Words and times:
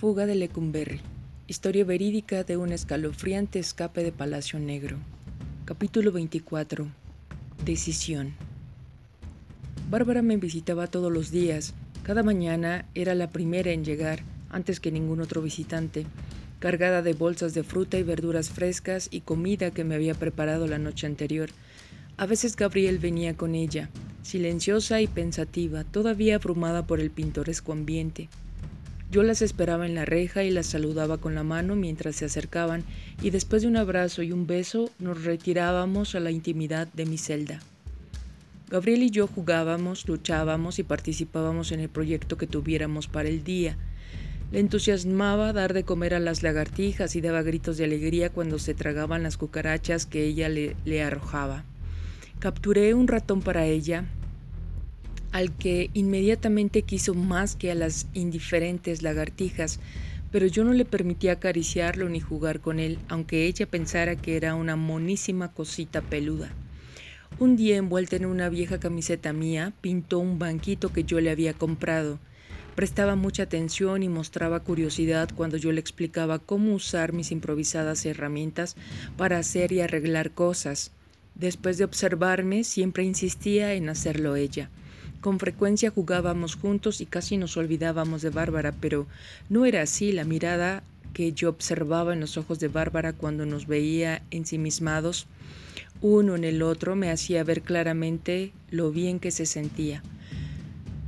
Fuga 0.00 0.24
de 0.24 0.34
Lecumberri. 0.34 0.98
Historia 1.46 1.84
verídica 1.84 2.42
de 2.42 2.56
un 2.56 2.72
escalofriante 2.72 3.58
escape 3.58 4.02
de 4.02 4.12
Palacio 4.12 4.58
Negro. 4.58 4.96
Capítulo 5.66 6.10
24. 6.10 6.88
Decisión. 7.66 8.32
Bárbara 9.90 10.22
me 10.22 10.38
visitaba 10.38 10.86
todos 10.86 11.12
los 11.12 11.30
días. 11.30 11.74
Cada 12.02 12.22
mañana 12.22 12.86
era 12.94 13.14
la 13.14 13.28
primera 13.28 13.72
en 13.72 13.84
llegar, 13.84 14.20
antes 14.48 14.80
que 14.80 14.90
ningún 14.90 15.20
otro 15.20 15.42
visitante, 15.42 16.06
cargada 16.60 17.02
de 17.02 17.12
bolsas 17.12 17.52
de 17.52 17.62
fruta 17.62 17.98
y 17.98 18.02
verduras 18.02 18.48
frescas 18.48 19.08
y 19.10 19.20
comida 19.20 19.70
que 19.70 19.84
me 19.84 19.96
había 19.96 20.14
preparado 20.14 20.66
la 20.66 20.78
noche 20.78 21.06
anterior. 21.06 21.50
A 22.16 22.24
veces 22.24 22.56
Gabriel 22.56 22.98
venía 22.98 23.36
con 23.36 23.54
ella, 23.54 23.90
silenciosa 24.22 25.02
y 25.02 25.08
pensativa, 25.08 25.84
todavía 25.84 26.36
abrumada 26.36 26.86
por 26.86 27.00
el 27.00 27.10
pintoresco 27.10 27.72
ambiente. 27.72 28.30
Yo 29.10 29.24
las 29.24 29.42
esperaba 29.42 29.86
en 29.86 29.96
la 29.96 30.04
reja 30.04 30.44
y 30.44 30.50
las 30.50 30.66
saludaba 30.66 31.18
con 31.18 31.34
la 31.34 31.42
mano 31.42 31.74
mientras 31.74 32.14
se 32.14 32.26
acercaban 32.26 32.84
y 33.20 33.30
después 33.30 33.62
de 33.62 33.68
un 33.68 33.76
abrazo 33.76 34.22
y 34.22 34.30
un 34.30 34.46
beso 34.46 34.88
nos 35.00 35.24
retirábamos 35.24 36.14
a 36.14 36.20
la 36.20 36.30
intimidad 36.30 36.86
de 36.92 37.06
mi 37.06 37.18
celda. 37.18 37.58
Gabriel 38.68 39.02
y 39.02 39.10
yo 39.10 39.26
jugábamos, 39.26 40.06
luchábamos 40.06 40.78
y 40.78 40.84
participábamos 40.84 41.72
en 41.72 41.80
el 41.80 41.88
proyecto 41.88 42.36
que 42.36 42.46
tuviéramos 42.46 43.08
para 43.08 43.28
el 43.28 43.42
día. 43.42 43.76
Le 44.52 44.60
entusiasmaba 44.60 45.52
dar 45.52 45.74
de 45.74 45.82
comer 45.82 46.14
a 46.14 46.20
las 46.20 46.44
lagartijas 46.44 47.16
y 47.16 47.20
daba 47.20 47.42
gritos 47.42 47.78
de 47.78 47.84
alegría 47.84 48.30
cuando 48.30 48.60
se 48.60 48.74
tragaban 48.74 49.24
las 49.24 49.36
cucarachas 49.36 50.06
que 50.06 50.24
ella 50.24 50.48
le, 50.48 50.76
le 50.84 51.02
arrojaba. 51.02 51.64
Capturé 52.38 52.94
un 52.94 53.08
ratón 53.08 53.42
para 53.42 53.66
ella 53.66 54.04
al 55.32 55.56
que 55.56 55.90
inmediatamente 55.94 56.82
quiso 56.82 57.14
más 57.14 57.56
que 57.56 57.70
a 57.70 57.74
las 57.74 58.06
indiferentes 58.14 59.02
lagartijas, 59.02 59.80
pero 60.30 60.46
yo 60.46 60.64
no 60.64 60.72
le 60.72 60.84
permitía 60.84 61.32
acariciarlo 61.32 62.08
ni 62.08 62.20
jugar 62.20 62.60
con 62.60 62.78
él, 62.78 62.98
aunque 63.08 63.46
ella 63.46 63.66
pensara 63.66 64.16
que 64.16 64.36
era 64.36 64.54
una 64.54 64.76
monísima 64.76 65.52
cosita 65.52 66.00
peluda. 66.02 66.50
Un 67.38 67.56
día, 67.56 67.76
envuelta 67.76 68.16
en 68.16 68.26
una 68.26 68.48
vieja 68.48 68.78
camiseta 68.78 69.32
mía, 69.32 69.72
pintó 69.80 70.18
un 70.18 70.38
banquito 70.38 70.92
que 70.92 71.04
yo 71.04 71.20
le 71.20 71.30
había 71.30 71.54
comprado. 71.54 72.18
Prestaba 72.74 73.16
mucha 73.16 73.44
atención 73.44 74.02
y 74.02 74.08
mostraba 74.08 74.60
curiosidad 74.60 75.30
cuando 75.34 75.56
yo 75.56 75.72
le 75.72 75.80
explicaba 75.80 76.38
cómo 76.38 76.74
usar 76.74 77.12
mis 77.12 77.32
improvisadas 77.32 78.04
herramientas 78.06 78.76
para 79.16 79.38
hacer 79.38 79.72
y 79.72 79.80
arreglar 79.80 80.32
cosas. 80.32 80.92
Después 81.34 81.78
de 81.78 81.84
observarme, 81.84 82.64
siempre 82.64 83.04
insistía 83.04 83.74
en 83.74 83.88
hacerlo 83.88 84.36
ella. 84.36 84.70
Con 85.20 85.38
frecuencia 85.38 85.90
jugábamos 85.90 86.54
juntos 86.54 87.00
y 87.00 87.06
casi 87.06 87.36
nos 87.36 87.56
olvidábamos 87.56 88.22
de 88.22 88.30
Bárbara, 88.30 88.72
pero 88.80 89.06
no 89.48 89.66
era 89.66 89.82
así 89.82 90.12
la 90.12 90.24
mirada 90.24 90.82
que 91.12 91.32
yo 91.32 91.48
observaba 91.48 92.12
en 92.12 92.20
los 92.20 92.36
ojos 92.36 92.60
de 92.60 92.68
Bárbara 92.68 93.12
cuando 93.12 93.44
nos 93.44 93.66
veía 93.66 94.22
ensimismados 94.30 95.26
uno 96.02 96.34
en 96.34 96.44
el 96.44 96.62
otro 96.62 96.96
me 96.96 97.10
hacía 97.10 97.44
ver 97.44 97.60
claramente 97.60 98.52
lo 98.70 98.90
bien 98.90 99.20
que 99.20 99.30
se 99.30 99.44
sentía. 99.44 100.02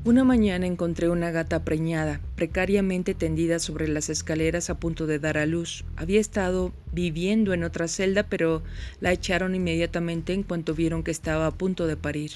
Una 0.05 0.23
mañana 0.23 0.67
encontré 0.67 1.09
una 1.09 1.31
gata 1.31 1.65
preñada, 1.65 2.21
precariamente 2.35 3.15
tendida 3.15 3.59
sobre 3.59 3.89
las 3.89 4.11
escaleras 4.11 4.69
a 4.69 4.79
punto 4.79 5.07
de 5.07 5.19
dar 5.19 5.39
a 5.39 5.47
luz. 5.47 5.85
Había 5.97 6.21
estado 6.21 6.73
viviendo 6.93 7.55
en 7.55 7.65
otra 7.65 7.89
celda, 7.89 8.25
pero 8.25 8.63
la 9.01 9.13
echaron 9.13 9.55
inmediatamente 9.55 10.35
en 10.35 10.43
cuanto 10.43 10.75
vieron 10.75 11.05
que 11.05 11.13
estaba 11.13 11.47
a 11.47 11.53
punto 11.53 11.87
de 11.87 11.97
parir. 11.97 12.33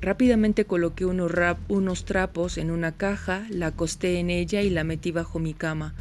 Rápidamente 0.00 0.66
coloqué 0.66 1.04
unos, 1.04 2.04
trapos 2.04 2.58
en 2.58 2.70
una 2.70 2.92
caja, 2.92 3.46
la 3.50 3.68
acosté 3.68 4.18
en 4.18 4.30
ella 4.30 4.62
y 4.62 4.70
la 4.70 4.84
metí 4.84 5.10
bajo 5.10 5.38
mi 5.38 5.54
cama. 5.54 5.94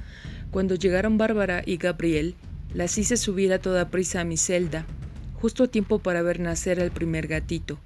Cuando 0.52 0.76
llegaron 0.76 1.18
Bárbara 1.18 1.64
y 1.66 1.78
Gabriel, 1.78 2.36
las 2.74 2.98
hice 2.98 3.18
subir 3.18 3.54
a 3.54 3.60
toda 3.60 3.90
prisa 3.90 4.22
a 4.22 4.26
mi 4.26 4.38
celda, 4.38 4.86
justo 5.36 5.64
a 5.64 5.68
tiempo 5.68 6.00
para 6.00 6.22
ver 6.22 6.40
nacer 6.40 6.82
al 6.82 6.92
primer 6.92 7.28
gatito. 7.28 7.80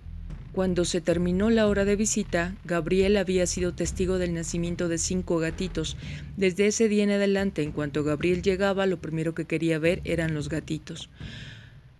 Cuando 0.52 0.84
se 0.84 1.00
terminó 1.00 1.52
la 1.52 1.68
hora 1.68 1.86
de 1.86 1.96
visita, 1.96 2.56
Gabriel 2.66 3.18
había 3.18 3.46
sido 3.46 3.76
testigo 3.76 4.18
del 4.18 4.34
nacimiento 4.34 4.88
de 4.90 4.98
cinco 4.98 5.38
gatitos. 5.38 5.96
Desde 6.38 6.66
ese 6.66 6.90
día 6.90 7.04
en 7.04 7.12
adelante, 7.12 7.62
en 7.62 7.72
cuanto 7.72 8.04
Gabriel 8.04 8.42
llegaba, 8.42 8.88
lo 8.88 9.00
primero 9.00 9.36
que 9.36 9.46
quería 9.46 9.78
ver 9.78 10.02
eran 10.06 10.34
los 10.34 10.50
gatitos. 10.50 11.10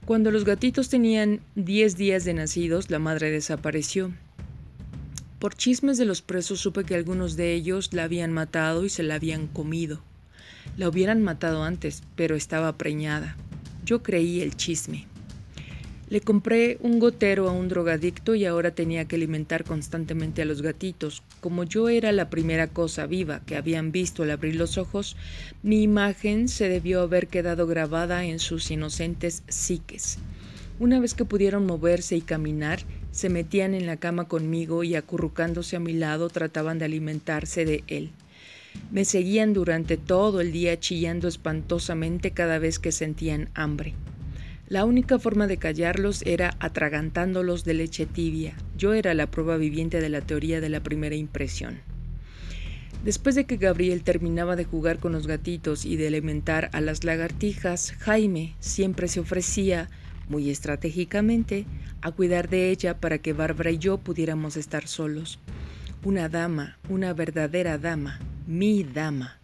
Cuando 0.10 0.32
los 0.32 0.44
gatitos 0.44 0.90
tenían 0.90 1.40
diez 1.54 1.96
días 1.96 2.26
de 2.26 2.34
nacidos, 2.34 2.90
la 2.90 2.98
madre 2.98 3.30
desapareció. 3.30 4.12
Por 5.38 5.54
chismes 5.54 6.00
de 6.00 6.06
los 6.06 6.24
presos 6.24 6.60
supe 6.60 6.84
que 6.84 6.96
algunos 6.96 7.36
de 7.36 7.54
ellos 7.54 7.94
la 7.94 8.06
habían 8.06 8.34
matado 8.34 8.86
y 8.86 8.90
se 8.90 9.04
la 9.04 9.14
habían 9.14 9.46
comido. 9.46 10.02
La 10.78 10.90
hubieran 10.90 11.22
matado 11.22 11.62
antes, 11.62 12.02
pero 12.16 12.36
estaba 12.36 12.76
preñada. 12.76 13.38
Yo 13.86 14.02
creí 14.02 14.42
el 14.42 14.56
chisme. 14.58 15.06
Le 16.10 16.22
compré 16.22 16.80
un 16.82 16.98
gotero 16.98 17.48
a 17.48 17.52
un 17.52 17.68
drogadicto 17.68 18.34
y 18.34 18.44
ahora 18.46 18.72
tenía 18.72 19.06
que 19.06 19.16
alimentar 19.16 19.64
constantemente 19.64 20.42
a 20.42 20.46
los 20.46 20.64
gatitos. 20.64 21.22
Como 21.40 21.66
yo 21.66 21.88
era 21.88 22.12
la 22.12 22.32
primera 22.32 22.66
cosa 22.66 23.06
viva 23.06 23.42
que 23.46 23.56
habían 23.56 23.92
visto 23.92 24.24
al 24.24 24.32
abrir 24.32 24.56
los 24.56 24.80
ojos, 24.80 25.16
mi 25.62 25.84
imagen 25.84 26.48
se 26.48 26.68
debió 26.68 27.02
haber 27.02 27.28
quedado 27.28 27.68
grabada 27.68 28.26
en 28.26 28.40
sus 28.40 28.72
inocentes 28.72 29.44
psiques. 29.50 30.18
Una 30.80 31.00
vez 31.00 31.14
que 31.14 31.26
pudieron 31.26 31.68
moverse 31.68 32.16
y 32.16 32.22
caminar, 32.22 32.80
se 33.12 33.30
metían 33.30 33.76
en 33.76 33.86
la 33.86 33.98
cama 33.98 34.28
conmigo 34.28 34.84
y 34.84 34.96
acurrucándose 34.96 35.76
a 35.76 35.80
mi 35.80 35.94
lado 35.94 36.30
trataban 36.30 36.80
de 36.80 36.86
alimentarse 36.86 37.66
de 37.66 37.84
él. 37.86 38.10
Me 38.90 39.06
seguían 39.06 39.54
durante 39.54 39.98
todo 39.98 40.42
el 40.42 40.54
día 40.54 40.80
chillando 40.80 41.28
espantosamente 41.28 42.32
cada 42.32 42.58
vez 42.58 42.80
que 42.80 42.92
sentían 42.92 43.50
hambre. 43.54 43.94
La 44.70 44.86
única 44.86 45.18
forma 45.18 45.48
de 45.48 45.58
callarlos 45.58 46.22
era 46.28 46.56
atragantándolos 46.60 47.64
de 47.64 47.74
leche 47.74 48.06
tibia. 48.06 48.54
Yo 48.78 48.94
era 48.94 49.16
la 49.16 49.26
prueba 49.26 49.58
viviente 49.58 50.00
de 50.00 50.10
la 50.10 50.22
teoría 50.22 50.62
de 50.62 50.70
la 50.70 50.80
primera 50.80 51.16
impresión. 51.16 51.80
Después 53.04 53.34
de 53.34 53.46
que 53.46 53.58
Gabriel 53.58 54.04
terminaba 54.04 54.56
de 54.56 54.66
jugar 54.66 55.00
con 55.00 55.14
los 55.14 55.26
gatitos 55.26 55.86
y 55.86 55.96
de 55.96 56.08
alimentar 56.08 56.70
a 56.72 56.82
las 56.82 57.04
lagartijas, 57.04 57.94
Jaime 57.94 58.54
siempre 58.60 59.08
se 59.08 59.22
ofrecía, 59.22 59.90
muy 60.28 60.52
estratégicamente, 60.52 61.66
a 62.02 62.12
cuidar 62.12 62.48
de 62.48 62.70
ella 62.70 62.96
para 62.96 63.18
que 63.18 63.34
Bárbara 63.34 63.72
y 63.72 63.80
yo 63.80 63.98
pudiéramos 63.98 64.56
estar 64.56 64.88
solos. 64.88 65.40
Una 66.04 66.30
dama, 66.30 66.78
una 66.90 67.14
verdadera 67.14 67.80
dama, 67.80 68.20
mi 68.46 68.84
dama. 68.84 69.40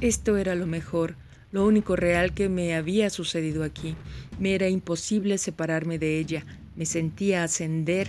Esto 0.00 0.36
era 0.36 0.56
lo 0.56 0.66
mejor, 0.66 1.14
lo 1.52 1.66
único 1.66 1.96
real 1.96 2.34
que 2.34 2.48
me 2.48 2.74
había 2.74 3.10
sucedido 3.10 3.64
aquí. 3.64 3.94
Me 4.38 4.54
era 4.54 4.68
imposible 4.68 5.38
separarme 5.38 5.98
de 5.98 6.18
ella. 6.18 6.44
Me 6.74 6.86
sentía 6.86 7.44
ascender 7.44 8.08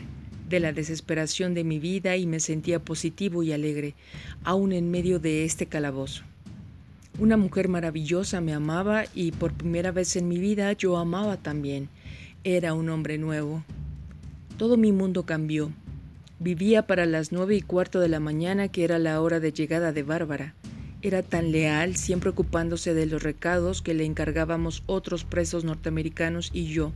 de 0.50 0.60
la 0.60 0.72
desesperación 0.74 1.54
de 1.54 1.64
mi 1.64 1.80
vida 1.80 2.16
y 2.16 2.26
me 2.26 2.40
sentía 2.40 2.80
positivo 2.80 3.44
y 3.44 3.52
alegre, 3.52 3.96
aún 4.44 4.72
en 4.72 4.90
medio 4.90 5.20
de 5.20 5.46
este 5.46 5.66
calabozo. 5.66 6.24
Una 7.20 7.36
mujer 7.36 7.68
maravillosa 7.68 8.42
me 8.42 8.54
amaba 8.54 9.06
y 9.14 9.32
por 9.32 9.54
primera 9.54 9.92
vez 9.92 10.16
en 10.16 10.28
mi 10.28 10.38
vida 10.38 10.72
yo 10.74 10.98
amaba 10.98 11.38
también. 11.38 11.90
Era 12.44 12.74
un 12.74 12.90
hombre 12.90 13.18
nuevo. 13.18 13.64
Todo 14.58 14.78
mi 14.78 14.92
mundo 14.92 15.26
cambió. 15.26 15.72
Vivía 16.40 16.86
para 16.86 17.06
las 17.06 17.32
nueve 17.32 17.56
y 17.56 17.62
cuarto 17.62 18.00
de 18.00 18.10
la 18.10 18.20
mañana 18.20 18.68
que 18.68 18.84
era 18.84 19.00
la 19.00 19.20
hora 19.22 19.40
de 19.40 19.52
llegada 19.52 19.92
de 19.92 20.04
Bárbara. 20.04 20.54
Era 21.08 21.24
tan 21.24 21.54
leal, 21.54 21.96
siempre 21.96 22.32
ocupándose 22.32 22.94
de 22.94 23.06
los 23.06 23.24
recados 23.24 23.82
que 23.82 23.94
le 23.94 24.04
encargábamos 24.04 24.84
otros 24.88 25.24
presos 25.24 25.64
norteamericanos 25.64 26.50
y 26.52 26.66
yo. 26.66 26.92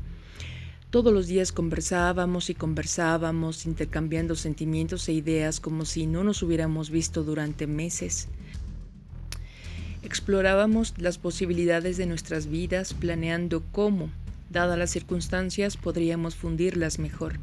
Todos 0.89 1.13
los 1.13 1.27
días 1.27 1.53
conversábamos 1.53 2.49
y 2.49 2.53
conversábamos, 2.53 3.65
intercambiando 3.65 4.35
sentimientos 4.35 5.07
e 5.07 5.13
ideas 5.13 5.61
como 5.61 5.85
si 5.85 6.07
no 6.07 6.25
nos 6.25 6.43
hubiéramos 6.43 6.89
visto 6.89 7.23
durante 7.23 7.67
meses. 7.67 8.27
Explorábamos 10.03 10.93
las 10.97 11.17
posibilidades 11.17 11.95
de 11.95 12.05
nuestras 12.05 12.47
vidas, 12.47 12.93
planeando 12.93 13.63
cómo, 13.71 14.09
dadas 14.49 14.77
las 14.77 14.91
circunstancias, 14.91 15.77
podríamos 15.77 16.35
fundirlas 16.35 16.99
mejor. 16.99 17.39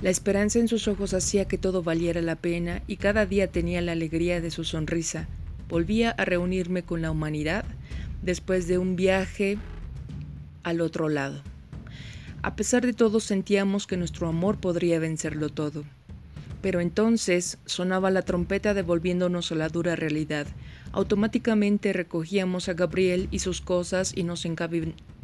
La 0.00 0.10
esperanza 0.10 0.58
en 0.58 0.66
sus 0.66 0.88
ojos 0.88 1.14
hacía 1.14 1.44
que 1.44 1.58
todo 1.58 1.84
valiera 1.84 2.20
la 2.22 2.34
pena 2.34 2.82
y 2.88 2.96
cada 2.96 3.24
día 3.24 3.52
tenía 3.52 3.80
la 3.82 3.92
alegría 3.92 4.40
de 4.40 4.50
su 4.50 4.64
sonrisa, 4.64 5.28
volvía 5.72 6.10
a 6.10 6.26
reunirme 6.26 6.82
con 6.82 7.00
la 7.00 7.10
humanidad 7.10 7.64
después 8.20 8.68
de 8.68 8.76
un 8.76 8.94
viaje 8.94 9.56
al 10.64 10.82
otro 10.82 11.08
lado. 11.08 11.40
A 12.42 12.56
pesar 12.56 12.84
de 12.84 12.92
todo 12.92 13.20
sentíamos 13.20 13.86
que 13.86 13.96
nuestro 13.96 14.28
amor 14.28 14.58
podría 14.58 14.98
vencerlo 14.98 15.48
todo. 15.48 15.84
Pero 16.60 16.80
entonces 16.80 17.56
sonaba 17.64 18.10
la 18.10 18.20
trompeta 18.20 18.74
devolviéndonos 18.74 19.50
a 19.50 19.54
la 19.54 19.70
dura 19.70 19.96
realidad. 19.96 20.46
Automáticamente 20.92 21.94
recogíamos 21.94 22.68
a 22.68 22.74
Gabriel 22.74 23.28
y 23.30 23.38
sus 23.38 23.62
cosas 23.62 24.12
y 24.14 24.24
nos 24.24 24.44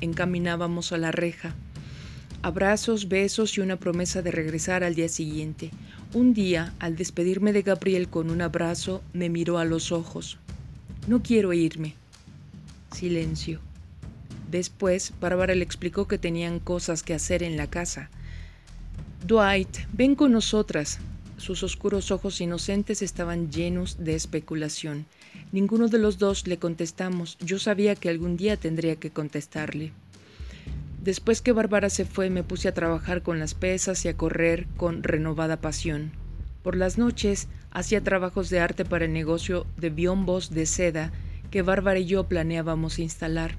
encaminábamos 0.00 0.92
a 0.92 0.96
la 0.96 1.12
reja. 1.12 1.54
Abrazos, 2.40 3.08
besos 3.08 3.58
y 3.58 3.60
una 3.60 3.76
promesa 3.76 4.22
de 4.22 4.30
regresar 4.30 4.84
al 4.84 4.94
día 4.94 5.08
siguiente. 5.08 5.70
Un 6.14 6.34
día, 6.34 6.72
al 6.78 6.94
despedirme 6.94 7.52
de 7.52 7.62
Gabriel 7.62 8.08
con 8.08 8.30
un 8.30 8.40
abrazo, 8.42 9.02
me 9.12 9.28
miró 9.28 9.58
a 9.58 9.64
los 9.64 9.90
ojos. 9.90 10.38
No 11.08 11.20
quiero 11.20 11.52
irme. 11.52 11.94
Silencio. 12.92 13.60
Después, 14.50 15.12
Bárbara 15.20 15.54
le 15.56 15.64
explicó 15.64 16.06
que 16.06 16.16
tenían 16.16 16.60
cosas 16.60 17.02
que 17.02 17.12
hacer 17.12 17.42
en 17.42 17.56
la 17.56 17.66
casa. 17.66 18.08
Dwight, 19.26 19.76
ven 19.92 20.14
con 20.14 20.30
nosotras. 20.30 21.00
Sus 21.38 21.64
oscuros 21.64 22.12
ojos 22.12 22.40
inocentes 22.40 23.02
estaban 23.02 23.50
llenos 23.50 23.96
de 23.98 24.14
especulación. 24.14 25.06
Ninguno 25.50 25.88
de 25.88 25.98
los 25.98 26.18
dos 26.18 26.46
le 26.46 26.58
contestamos. 26.58 27.36
Yo 27.40 27.58
sabía 27.58 27.96
que 27.96 28.08
algún 28.08 28.36
día 28.36 28.56
tendría 28.56 28.96
que 28.96 29.10
contestarle. 29.10 29.92
Después 31.02 31.42
que 31.42 31.52
Bárbara 31.52 31.90
se 31.90 32.04
fue, 32.04 32.28
me 32.28 32.42
puse 32.42 32.68
a 32.68 32.74
trabajar 32.74 33.22
con 33.22 33.38
las 33.38 33.54
pesas 33.54 34.04
y 34.04 34.08
a 34.08 34.16
correr 34.16 34.66
con 34.76 35.02
renovada 35.02 35.60
pasión. 35.60 36.12
Por 36.62 36.76
las 36.76 36.98
noches 36.98 37.48
hacía 37.70 38.02
trabajos 38.02 38.50
de 38.50 38.60
arte 38.60 38.84
para 38.84 39.04
el 39.04 39.12
negocio 39.12 39.66
de 39.76 39.90
biombos 39.90 40.50
de 40.50 40.66
seda 40.66 41.12
que 41.50 41.62
Bárbara 41.62 42.00
y 42.00 42.06
yo 42.06 42.24
planeábamos 42.24 42.98
instalar. 42.98 43.56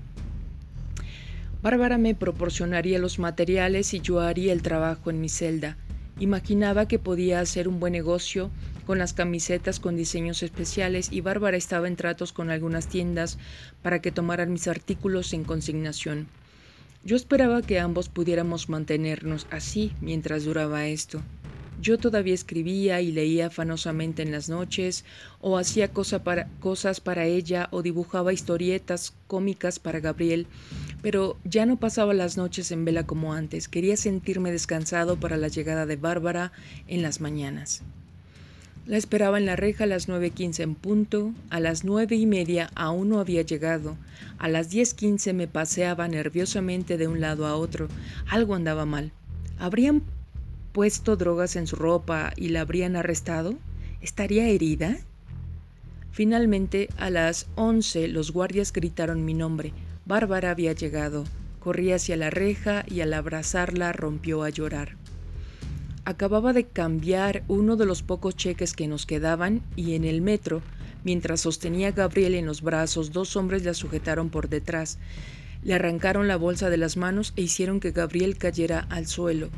Bárbara 1.61 1.97
me 1.97 2.15
proporcionaría 2.15 2.99
los 2.99 3.19
materiales 3.19 3.93
y 3.93 3.99
yo 3.99 4.19
haría 4.19 4.53
el 4.53 4.61
trabajo 4.61 5.09
en 5.09 5.19
mi 5.21 5.29
celda. 5.29 5.77
Imaginaba 6.19 6.87
que 6.87 6.99
podía 6.99 7.39
hacer 7.39 7.67
un 7.67 7.79
buen 7.79 7.93
negocio 7.93 8.51
con 8.85 8.97
las 8.97 9.13
camisetas 9.13 9.79
con 9.79 9.95
diseños 9.95 10.43
especiales 10.43 11.09
y 11.11 11.21
Bárbara 11.21 11.57
estaba 11.57 11.87
en 11.87 11.95
tratos 11.95 12.33
con 12.33 12.49
algunas 12.49 12.87
tiendas 12.87 13.37
para 13.81 14.01
que 14.01 14.11
tomaran 14.11 14.51
mis 14.51 14.67
artículos 14.67 15.33
en 15.33 15.45
consignación. 15.45 16.27
Yo 17.03 17.15
esperaba 17.15 17.61
que 17.61 17.79
ambos 17.79 18.09
pudiéramos 18.09 18.69
mantenernos 18.69 19.47
así 19.51 19.93
mientras 20.01 20.43
duraba 20.43 20.87
esto. 20.87 21.21
Yo 21.81 21.97
todavía 21.97 22.33
escribía 22.33 22.99
y 22.99 23.13
leía 23.13 23.47
afanosamente 23.47 24.21
en 24.21 24.33
las 24.33 24.49
noches, 24.49 25.05
o 25.39 25.57
hacía 25.57 25.91
cosas 25.93 26.99
para 26.99 27.25
ella, 27.25 27.69
o 27.71 27.81
dibujaba 27.81 28.33
historietas 28.33 29.13
cómicas 29.27 29.79
para 29.79 30.01
Gabriel, 30.01 30.45
pero 31.01 31.37
ya 31.45 31.65
no 31.65 31.79
pasaba 31.79 32.13
las 32.13 32.35
noches 32.35 32.71
en 32.71 32.83
vela 32.83 33.07
como 33.07 33.33
antes. 33.33 33.69
Quería 33.69 33.95
sentirme 33.95 34.51
descansado 34.51 35.17
para 35.21 35.37
la 35.37 35.47
llegada 35.47 35.85
de 35.85 35.95
Bárbara 35.95 36.51
en 36.87 37.01
las 37.01 37.21
mañanas. 37.21 37.81
La 38.89 38.97
esperaba 38.97 39.37
en 39.37 39.45
la 39.45 39.55
reja 39.55 39.83
a 39.83 39.87
las 39.87 40.07
nueve 40.07 40.31
quince 40.31 40.63
en 40.63 40.73
punto, 40.73 41.31
a 41.51 41.59
las 41.59 41.83
nueve 41.83 42.15
y 42.15 42.25
media 42.25 42.71
aún 42.73 43.09
no 43.09 43.19
había 43.19 43.43
llegado, 43.43 43.95
a 44.39 44.47
las 44.47 44.71
diez 44.71 44.95
quince 44.95 45.31
me 45.31 45.47
paseaba 45.47 46.07
nerviosamente 46.07 46.97
de 46.97 47.07
un 47.07 47.21
lado 47.21 47.45
a 47.45 47.55
otro, 47.55 47.87
algo 48.27 48.55
andaba 48.55 48.87
mal. 48.87 49.11
¿Habrían 49.59 50.01
puesto 50.71 51.17
drogas 51.17 51.55
en 51.55 51.67
su 51.67 51.75
ropa 51.75 52.33
y 52.35 52.49
la 52.49 52.61
habrían 52.61 52.95
arrestado? 52.95 53.53
¿Estaría 54.01 54.49
herida? 54.49 54.97
Finalmente, 56.11 56.89
a 56.97 57.11
las 57.11 57.45
once 57.53 58.07
los 58.07 58.31
guardias 58.31 58.73
gritaron 58.73 59.23
mi 59.23 59.35
nombre. 59.35 59.71
Bárbara 60.07 60.49
había 60.49 60.73
llegado. 60.73 61.25
Corrí 61.59 61.91
hacia 61.91 62.17
la 62.17 62.31
reja 62.31 62.83
y 62.87 63.01
al 63.01 63.13
abrazarla 63.13 63.93
rompió 63.93 64.41
a 64.41 64.49
llorar. 64.49 64.98
Acababa 66.09 66.53
de 66.53 66.65
cambiar 66.65 67.43
uno 67.47 67.75
de 67.75 67.85
los 67.85 68.01
pocos 68.01 68.35
cheques 68.35 68.73
que 68.73 68.87
nos 68.87 69.05
quedaban 69.05 69.61
y 69.75 69.93
en 69.93 70.05
el 70.05 70.23
metro, 70.23 70.63
mientras 71.03 71.41
sostenía 71.41 71.89
a 71.89 71.91
Gabriel 71.91 72.33
en 72.33 72.47
los 72.47 72.63
brazos, 72.63 73.11
dos 73.11 73.35
hombres 73.35 73.63
la 73.63 73.75
sujetaron 73.75 74.31
por 74.31 74.49
detrás. 74.49 74.97
Le 75.63 75.75
arrancaron 75.75 76.27
la 76.27 76.35
bolsa 76.35 76.71
de 76.71 76.77
las 76.77 76.97
manos 76.97 77.31
e 77.35 77.43
hicieron 77.43 77.79
que 77.79 77.91
Gabriel 77.91 78.39
cayera 78.39 78.87
al 78.89 79.05
suelo. 79.05 79.49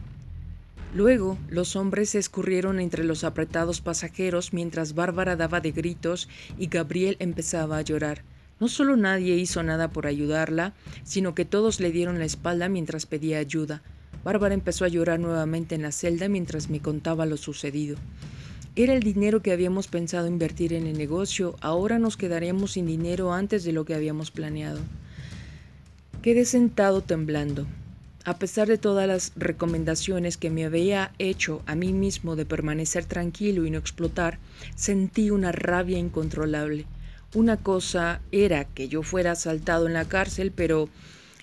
Luego, 0.94 1.38
los 1.48 1.78
hombres 1.78 2.10
se 2.10 2.20
escurrieron 2.20 2.82
entre 2.82 3.06
los 3.06 3.24
apretados 3.24 3.80
pasajeros 3.80 4.52
mientras 4.52 4.94
Bárbara 4.94 5.38
daba 5.38 5.62
de 5.62 5.72
gritos 5.72 6.28
y 6.60 6.68
Gabriel 6.68 7.16
empezaba 7.20 7.78
a 7.78 7.82
llorar. 7.82 8.24
No 8.60 8.68
solo 8.68 8.98
nadie 8.98 9.38
hizo 9.38 9.64
nada 9.64 9.88
por 9.92 10.06
ayudarla, 10.06 10.74
sino 11.06 11.34
que 11.34 11.46
todos 11.46 11.80
le 11.80 11.92
dieron 11.92 12.20
la 12.20 12.26
espalda 12.26 12.68
mientras 12.68 13.06
pedía 13.06 13.38
ayuda. 13.38 13.82
Bárbara 14.24 14.54
empezó 14.54 14.86
a 14.86 14.90
llorar 14.90 15.20
nuevamente 15.20 15.76
en 15.76 15.82
la 15.82 15.92
celda 15.92 16.30
mientras 16.30 16.70
me 16.70 16.80
contaba 16.80 17.26
lo 17.26 17.38
sucedido. 17.38 17.98
Era 18.76 18.94
el 18.94 19.02
dinero 19.02 19.42
que 19.42 19.52
habíamos 19.52 19.88
pensado 19.88 20.28
invertir 20.28 20.74
en 20.74 20.88
el 20.88 20.98
negocio, 20.98 21.56
ahora 21.60 22.00
nos 22.00 22.16
quedaríamos 22.16 22.72
sin 22.72 22.86
dinero 22.86 23.34
antes 23.34 23.64
de 23.64 23.74
lo 23.74 23.84
que 23.84 23.96
habíamos 23.96 24.32
planeado. 24.32 24.80
Quedé 26.22 26.46
sentado 26.46 27.02
temblando. 27.02 27.66
A 28.24 28.38
pesar 28.38 28.68
de 28.68 28.78
todas 28.78 29.08
las 29.08 29.32
recomendaciones 29.36 30.38
que 30.38 30.52
me 30.52 30.64
había 30.64 31.12
hecho 31.18 31.64
a 31.66 31.74
mí 31.74 31.92
mismo 31.92 32.36
de 32.36 32.46
permanecer 32.46 33.06
tranquilo 33.06 33.66
y 33.66 33.72
no 33.72 33.80
explotar, 33.80 34.38
sentí 34.76 35.32
una 35.32 35.52
rabia 35.52 35.98
incontrolable. 35.98 36.86
Una 37.34 37.58
cosa 37.58 38.22
era 38.32 38.66
que 38.66 38.88
yo 38.88 39.02
fuera 39.02 39.32
asaltado 39.32 39.88
en 39.88 39.94
la 39.94 40.06
cárcel, 40.06 40.52
pero 40.56 40.90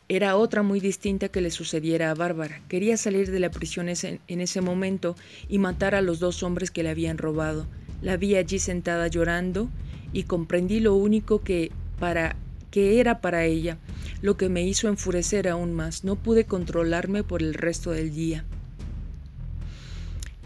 era 0.08 0.36
otra 0.36 0.62
muy 0.62 0.80
distinta 0.80 1.28
que 1.28 1.42
le 1.42 1.50
sucediera 1.50 2.10
a 2.10 2.14
Bárbara. 2.14 2.62
Quería 2.68 2.96
salir 2.96 3.30
de 3.30 3.40
la 3.40 3.50
prisión 3.50 3.88
en 3.88 4.40
ese 4.40 4.60
momento 4.62 5.16
y 5.48 5.58
matar 5.58 5.94
a 5.94 6.00
los 6.00 6.18
dos 6.18 6.42
hombres 6.42 6.70
que 6.70 6.82
le 6.82 6.88
habían 6.88 7.18
robado. 7.18 7.66
La 8.00 8.16
vi 8.16 8.34
allí 8.36 8.58
sentada 8.58 9.08
llorando 9.08 9.68
y 10.12 10.22
comprendí 10.22 10.80
lo 10.80 10.94
único 10.94 11.42
que 11.42 11.72
para 11.98 12.36
que 12.70 13.00
era 13.00 13.20
para 13.20 13.44
ella, 13.44 13.78
lo 14.22 14.36
que 14.36 14.48
me 14.48 14.62
hizo 14.62 14.88
enfurecer 14.88 15.48
aún 15.48 15.74
más. 15.74 16.04
No 16.04 16.16
pude 16.16 16.44
controlarme 16.44 17.22
por 17.22 17.42
el 17.42 17.52
resto 17.52 17.90
del 17.90 18.14
día. 18.14 18.44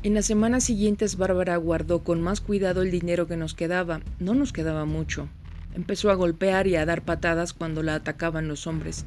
En 0.03 0.15
las 0.15 0.27
semanas 0.27 0.65
siguientes 0.65 1.17
Bárbara 1.17 1.57
guardó 1.57 2.03
con 2.03 2.21
más 2.21 2.41
cuidado 2.41 2.83
el 2.83 2.91
dinero 2.91 3.29
que 3.29 3.37
nos 3.37 3.55
quedaba. 3.55 4.01
No 4.19 4.35
nos 4.35 4.53
quedaba 4.53 4.85
mucho. 4.85 5.29
Empezó 5.75 6.11
a 6.11 6.15
golpear 6.15 6.67
y 6.67 6.75
a 6.75 6.85
dar 6.85 7.03
patadas 7.03 7.53
cuando 7.53 7.85
la 7.85 7.95
atacaban 7.95 8.49
los 8.49 8.67
hombres. 8.67 9.05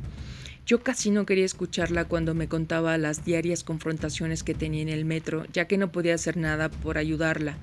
Yo 0.65 0.81
casi 0.81 1.11
no 1.11 1.27
quería 1.27 1.45
escucharla 1.45 2.05
cuando 2.05 2.33
me 2.33 2.47
contaba 2.47 2.97
las 2.97 3.23
diarias 3.23 3.63
confrontaciones 3.63 4.41
que 4.41 4.55
tenía 4.55 4.81
en 4.81 4.89
el 4.89 5.05
metro, 5.05 5.45
ya 5.53 5.65
que 5.65 5.77
no 5.77 5.91
podía 5.91 6.15
hacer 6.15 6.37
nada 6.37 6.69
por 6.69 6.97
ayudarla. 6.97 7.57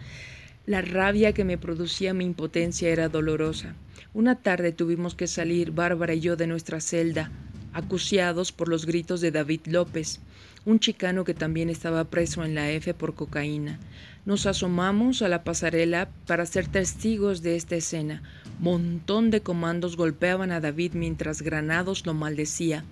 La 0.66 0.82
rabia 0.82 1.32
que 1.32 1.44
me 1.44 1.58
producía 1.58 2.14
mi 2.14 2.25
impotencia 2.25 2.90
era 2.90 3.08
dolorosa. 3.08 3.75
Una 4.14 4.37
tarde 4.37 4.70
tuvimos 4.70 5.16
que 5.16 5.26
salir, 5.26 5.72
Bárbara 5.72 6.14
y 6.14 6.20
yo, 6.20 6.37
de 6.37 6.46
nuestra 6.46 6.81
celda, 6.81 7.32
acuciados 7.72 8.52
por 8.52 8.69
los 8.69 8.87
gritos 8.87 9.20
de 9.20 9.32
David 9.32 9.62
López, 9.66 10.20
un 10.64 10.79
chicano 10.79 11.25
que 11.25 11.35
también 11.35 11.69
estaba 11.69 12.05
preso 12.05 12.44
en 12.44 12.55
la 12.55 12.70
F 12.70 12.94
por 12.94 13.14
cocaína. 13.14 13.79
Nos 14.25 14.47
asomamos 14.47 15.23
a 15.23 15.29
la 15.29 15.43
pasarela 15.43 16.08
para 16.27 16.46
ser 16.46 16.69
testigos 16.69 17.43
de 17.43 17.56
esta 17.56 17.75
escena. 17.75 18.22
Montón 18.60 19.31
de 19.31 19.41
comandos 19.41 19.96
golpeaban 19.96 20.53
a 20.53 20.60
David 20.60 20.93
mientras 20.94 21.43
Granados 21.43 22.06
lo 22.06 22.15
maldecía. 22.15 22.84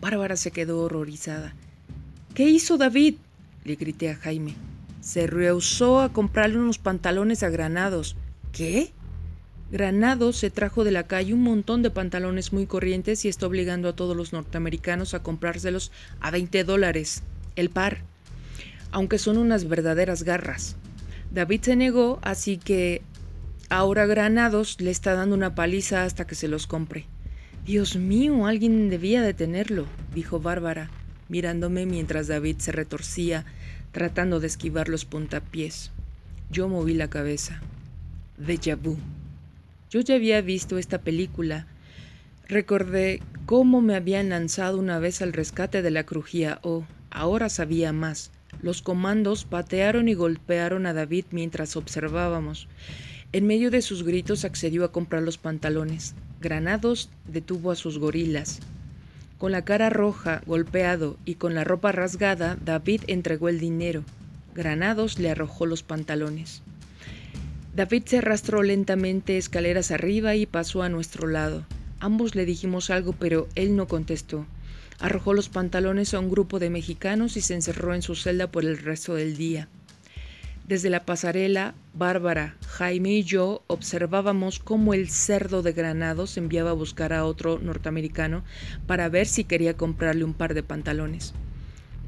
Bárbara 0.00 0.36
se 0.36 0.50
quedó 0.50 0.80
horrorizada. 0.80 1.54
¿Qué 2.34 2.48
hizo 2.48 2.76
David? 2.76 3.14
le 3.64 3.76
grité 3.76 4.10
a 4.10 4.16
Jaime. 4.16 4.54
Se 5.00 5.26
rehusó 5.26 6.00
a 6.00 6.12
comprarle 6.12 6.58
unos 6.58 6.78
pantalones 6.78 7.42
a 7.42 7.48
Granados. 7.48 8.16
¿Qué? 8.52 8.92
Granados 9.70 10.36
se 10.36 10.50
trajo 10.50 10.84
de 10.84 10.92
la 10.92 11.04
calle 11.04 11.34
un 11.34 11.42
montón 11.42 11.82
de 11.82 11.90
pantalones 11.90 12.52
muy 12.52 12.66
corrientes 12.66 13.24
y 13.24 13.28
está 13.28 13.46
obligando 13.46 13.88
a 13.88 13.96
todos 13.96 14.16
los 14.16 14.32
norteamericanos 14.32 15.14
a 15.14 15.22
comprárselos 15.22 15.90
a 16.20 16.30
20 16.30 16.64
dólares 16.64 17.22
el 17.56 17.70
par, 17.70 18.02
aunque 18.92 19.18
son 19.18 19.38
unas 19.38 19.68
verdaderas 19.68 20.22
garras. 20.22 20.76
David 21.32 21.62
se 21.62 21.76
negó, 21.76 22.18
así 22.22 22.58
que 22.58 23.02
Ahora 23.70 24.06
Granados 24.06 24.80
le 24.80 24.90
está 24.90 25.14
dando 25.14 25.34
una 25.34 25.54
paliza 25.54 26.04
hasta 26.04 26.26
que 26.26 26.34
se 26.34 26.48
los 26.48 26.66
compre. 26.66 27.06
Dios 27.64 27.96
mío, 27.96 28.46
alguien 28.46 28.90
debía 28.90 29.22
detenerlo, 29.22 29.86
dijo 30.14 30.38
Bárbara, 30.38 30.90
mirándome 31.28 31.86
mientras 31.86 32.28
David 32.28 32.58
se 32.58 32.72
retorcía, 32.72 33.44
tratando 33.90 34.38
de 34.38 34.48
esquivar 34.48 34.88
los 34.88 35.06
puntapiés. 35.06 35.90
Yo 36.50 36.68
moví 36.68 36.94
la 36.94 37.08
cabeza. 37.08 37.60
Déjà 38.38 38.76
vu. 38.76 38.98
Yo 39.94 40.00
ya 40.00 40.16
había 40.16 40.40
visto 40.40 40.76
esta 40.76 41.02
película. 41.02 41.68
Recordé 42.48 43.22
cómo 43.46 43.80
me 43.80 43.94
habían 43.94 44.30
lanzado 44.30 44.76
una 44.76 44.98
vez 44.98 45.22
al 45.22 45.32
rescate 45.32 45.82
de 45.82 45.92
la 45.92 46.02
crujía 46.02 46.58
O. 46.62 46.84
Ahora 47.10 47.48
sabía 47.48 47.92
más. 47.92 48.32
Los 48.60 48.82
comandos 48.82 49.44
patearon 49.44 50.08
y 50.08 50.14
golpearon 50.14 50.86
a 50.86 50.94
David 50.94 51.26
mientras 51.30 51.76
observábamos. 51.76 52.66
En 53.30 53.46
medio 53.46 53.70
de 53.70 53.82
sus 53.82 54.02
gritos 54.02 54.44
accedió 54.44 54.82
a 54.82 54.90
comprar 54.90 55.22
los 55.22 55.38
pantalones. 55.38 56.16
Granados 56.40 57.08
detuvo 57.28 57.70
a 57.70 57.76
sus 57.76 58.00
gorilas. 58.00 58.58
Con 59.38 59.52
la 59.52 59.64
cara 59.64 59.90
roja, 59.90 60.42
golpeado 60.44 61.18
y 61.24 61.36
con 61.36 61.54
la 61.54 61.62
ropa 61.62 61.92
rasgada, 61.92 62.58
David 62.64 63.02
entregó 63.06 63.48
el 63.48 63.60
dinero. 63.60 64.02
Granados 64.56 65.20
le 65.20 65.30
arrojó 65.30 65.66
los 65.66 65.84
pantalones. 65.84 66.62
David 67.74 68.04
se 68.06 68.18
arrastró 68.18 68.62
lentamente 68.62 69.36
escaleras 69.36 69.90
arriba 69.90 70.36
y 70.36 70.46
pasó 70.46 70.84
a 70.84 70.88
nuestro 70.88 71.26
lado. 71.26 71.66
Ambos 71.98 72.36
le 72.36 72.46
dijimos 72.46 72.88
algo, 72.88 73.14
pero 73.18 73.48
él 73.56 73.74
no 73.74 73.88
contestó. 73.88 74.46
Arrojó 75.00 75.34
los 75.34 75.48
pantalones 75.48 76.14
a 76.14 76.20
un 76.20 76.30
grupo 76.30 76.60
de 76.60 76.70
mexicanos 76.70 77.36
y 77.36 77.40
se 77.40 77.54
encerró 77.54 77.92
en 77.92 78.02
su 78.02 78.14
celda 78.14 78.46
por 78.46 78.64
el 78.64 78.78
resto 78.78 79.16
del 79.16 79.36
día. 79.36 79.68
Desde 80.68 80.88
la 80.88 81.04
pasarela 81.04 81.74
Bárbara, 81.94 82.54
Jaime 82.64 83.10
y 83.10 83.24
yo 83.24 83.64
observábamos 83.66 84.60
cómo 84.60 84.94
el 84.94 85.10
cerdo 85.10 85.62
de 85.62 85.72
Granados 85.72 86.36
enviaba 86.36 86.70
a 86.70 86.74
buscar 86.74 87.12
a 87.12 87.24
otro 87.24 87.58
norteamericano 87.58 88.44
para 88.86 89.08
ver 89.08 89.26
si 89.26 89.42
quería 89.42 89.76
comprarle 89.76 90.22
un 90.22 90.34
par 90.34 90.54
de 90.54 90.62
pantalones. 90.62 91.34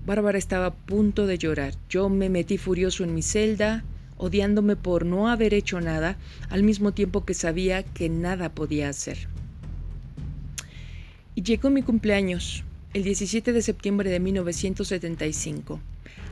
Bárbara 0.07 0.39
estaba 0.39 0.67
a 0.67 0.75
punto 0.75 1.27
de 1.27 1.39
llorar. 1.39 1.75
Yo 1.89 2.09
me 2.09 2.29
metí 2.29 2.57
furioso 2.57 3.03
en 3.03 3.17
mi 3.17 3.23
celda, 3.23 3.83
odiándome 4.19 4.77
por 4.77 5.05
no 5.05 5.29
haber 5.29 5.55
hecho 5.55 5.81
nada, 5.81 6.17
al 6.49 6.63
mismo 6.63 6.93
tiempo 6.93 7.25
que 7.25 7.35
sabía 7.35 7.83
que 7.83 8.09
nada 8.09 8.51
podía 8.51 8.89
hacer. 8.89 9.29
Y 11.35 11.43
llegó 11.43 11.71
mi 11.71 11.83
cumpleaños, 11.83 12.65
el 12.95 13.05
17 13.05 13.53
de 13.53 13.63
septiembre 13.63 14.11
de 14.11 14.21
1975. 14.21 15.81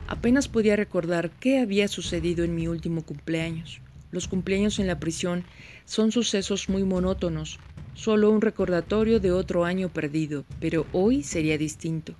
Apenas 0.07 0.47
podía 0.47 0.75
recordar 0.75 1.29
qué 1.39 1.59
había 1.59 1.87
sucedido 1.87 2.43
en 2.43 2.55
mi 2.55 2.67
último 2.67 3.03
cumpleaños. 3.03 3.81
Los 4.11 4.27
cumpleaños 4.27 4.79
en 4.79 4.87
la 4.87 4.99
prisión 4.99 5.43
son 5.85 6.11
sucesos 6.11 6.69
muy 6.69 6.83
monótonos, 6.83 7.59
solo 7.93 8.31
un 8.31 8.41
recordatorio 8.41 9.19
de 9.19 9.31
otro 9.31 9.65
año 9.65 9.89
perdido, 9.89 10.45
pero 10.59 10.85
hoy 10.91 11.21
sería 11.21 11.57
distinto. 11.57 12.15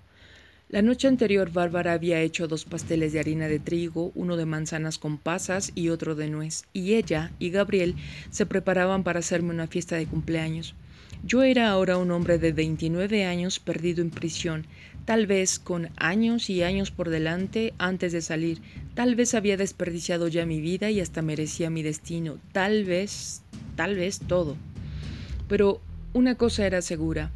La 0.67 0.81
noche 0.81 1.07
anterior 1.07 1.51
Bárbara 1.51 1.93
había 1.93 2.21
hecho 2.21 2.47
dos 2.47 2.65
pasteles 2.65 3.13
de 3.13 3.19
harina 3.19 3.47
de 3.47 3.59
trigo, 3.59 4.11
uno 4.15 4.35
de 4.35 4.47
manzanas 4.47 4.97
con 4.97 5.19
pasas 5.19 5.71
y 5.75 5.89
otro 5.89 6.15
de 6.15 6.27
nuez, 6.27 6.63
y 6.73 6.95
ella 6.95 7.31
y 7.37 7.51
Gabriel 7.51 7.93
se 8.31 8.47
preparaban 8.47 9.03
para 9.03 9.19
hacerme 9.19 9.51
una 9.51 9.67
fiesta 9.67 9.95
de 9.95 10.07
cumpleaños. 10.07 10.73
Yo 11.23 11.43
era 11.43 11.69
ahora 11.69 11.97
un 11.97 12.09
hombre 12.09 12.39
de 12.39 12.51
29 12.51 13.25
años 13.25 13.59
perdido 13.59 14.01
en 14.01 14.09
prisión, 14.09 14.65
tal 15.05 15.27
vez 15.27 15.59
con 15.59 15.89
años 15.97 16.49
y 16.49 16.63
años 16.63 16.89
por 16.89 17.11
delante 17.11 17.75
antes 17.77 18.11
de 18.11 18.23
salir, 18.23 18.59
tal 18.95 19.13
vez 19.13 19.35
había 19.35 19.57
desperdiciado 19.57 20.27
ya 20.29 20.47
mi 20.47 20.61
vida 20.61 20.89
y 20.89 20.99
hasta 20.99 21.21
merecía 21.21 21.69
mi 21.69 21.83
destino, 21.83 22.39
tal 22.53 22.85
vez, 22.85 23.43
tal 23.75 23.95
vez 23.95 24.19
todo. 24.19 24.57
Pero 25.47 25.79
una 26.13 26.35
cosa 26.35 26.65
era 26.65 26.81
segura, 26.81 27.31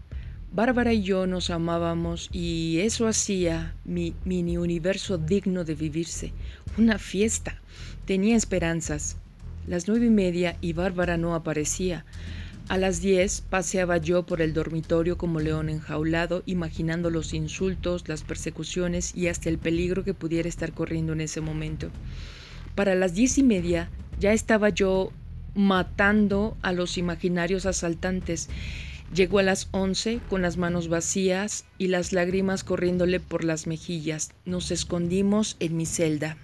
Bárbara 0.51 0.93
y 0.93 1.03
yo 1.03 1.27
nos 1.27 1.51
amábamos 1.51 2.29
y 2.31 2.79
eso 2.79 3.07
hacía 3.07 3.75
mi 3.85 4.15
mini 4.25 4.57
universo 4.57 5.19
digno 5.19 5.63
de 5.63 5.75
vivirse, 5.75 6.33
una 6.77 6.97
fiesta. 6.97 7.61
Tenía 8.05 8.35
esperanzas. 8.35 9.17
Las 9.67 9.87
nueve 9.87 10.07
y 10.07 10.09
media 10.09 10.57
y 10.59 10.73
Bárbara 10.73 11.17
no 11.17 11.35
aparecía. 11.35 12.03
A 12.67 12.77
las 12.77 13.01
diez 13.01 13.41
paseaba 13.41 13.97
yo 13.97 14.25
por 14.25 14.41
el 14.41 14.53
dormitorio 14.53 15.17
como 15.17 15.39
león 15.39 15.69
enjaulado, 15.69 16.41
imaginando 16.47 17.11
los 17.11 17.33
insultos, 17.35 18.07
las 18.07 18.23
persecuciones 18.23 19.15
y 19.15 19.27
hasta 19.27 19.49
el 19.49 19.59
peligro 19.59 20.03
que 20.03 20.15
pudiera 20.15 20.49
estar 20.49 20.73
corriendo 20.73 21.13
en 21.13 21.21
ese 21.21 21.41
momento. 21.41 21.89
Para 22.73 22.95
las 22.95 23.13
diez 23.13 23.37
y 23.37 23.43
media 23.43 23.89
ya 24.19 24.33
estaba 24.33 24.69
yo 24.69 25.11
matando 25.53 26.57
a 26.61 26.71
los 26.71 26.97
imaginarios 26.97 27.65
asaltantes. 27.65 28.49
Llegó 29.13 29.39
a 29.39 29.43
las 29.43 29.67
once 29.71 30.19
con 30.29 30.41
las 30.41 30.57
manos 30.57 30.87
vacías 30.87 31.65
y 31.77 31.87
las 31.87 32.13
lágrimas 32.13 32.63
corriéndole 32.63 33.19
por 33.19 33.43
las 33.43 33.65
mejillas. 33.65 34.31
Nos 34.45 34.69
escondimos 34.71 35.55
en 35.59 35.77
mi 35.77 35.85
celda. 35.85 36.37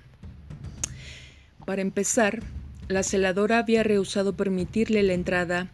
Para 1.65 1.81
empezar, 1.81 2.41
la 2.87 3.03
celadora 3.03 3.59
había 3.59 3.83
rehusado 3.83 4.33
permitirle 4.33 5.03
la 5.03 5.13
entrada 5.13 5.71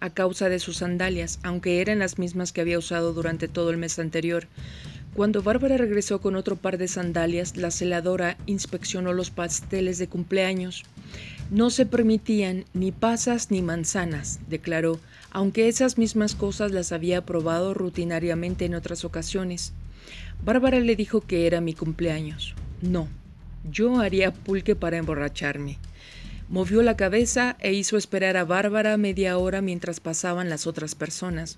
a 0.00 0.10
causa 0.10 0.48
de 0.48 0.58
sus 0.58 0.78
sandalias, 0.78 1.38
aunque 1.42 1.80
eran 1.80 1.98
las 1.98 2.18
mismas 2.18 2.52
que 2.52 2.60
había 2.60 2.78
usado 2.78 3.12
durante 3.12 3.48
todo 3.48 3.70
el 3.70 3.76
mes 3.78 3.98
anterior. 3.98 4.46
Cuando 5.16 5.42
Bárbara 5.42 5.78
regresó 5.78 6.20
con 6.20 6.36
otro 6.36 6.56
par 6.56 6.76
de 6.76 6.88
sandalias, 6.88 7.56
la 7.56 7.70
celadora 7.70 8.36
inspeccionó 8.44 9.14
los 9.14 9.30
pasteles 9.30 9.96
de 9.96 10.08
cumpleaños. 10.08 10.84
No 11.50 11.70
se 11.70 11.86
permitían 11.86 12.66
ni 12.74 12.92
pasas 12.92 13.50
ni 13.50 13.62
manzanas, 13.62 14.40
declaró, 14.50 15.00
aunque 15.30 15.68
esas 15.68 15.96
mismas 15.96 16.34
cosas 16.34 16.70
las 16.70 16.92
había 16.92 17.24
probado 17.24 17.72
rutinariamente 17.72 18.66
en 18.66 18.74
otras 18.74 19.06
ocasiones. 19.06 19.72
Bárbara 20.44 20.80
le 20.80 20.96
dijo 20.96 21.22
que 21.22 21.46
era 21.46 21.62
mi 21.62 21.72
cumpleaños. 21.72 22.54
No, 22.82 23.08
yo 23.72 24.00
haría 24.00 24.34
pulque 24.34 24.76
para 24.76 24.98
emborracharme. 24.98 25.78
Movió 26.50 26.82
la 26.82 26.98
cabeza 26.98 27.56
e 27.60 27.72
hizo 27.72 27.96
esperar 27.96 28.36
a 28.36 28.44
Bárbara 28.44 28.98
media 28.98 29.38
hora 29.38 29.62
mientras 29.62 29.98
pasaban 29.98 30.50
las 30.50 30.66
otras 30.66 30.94
personas. 30.94 31.56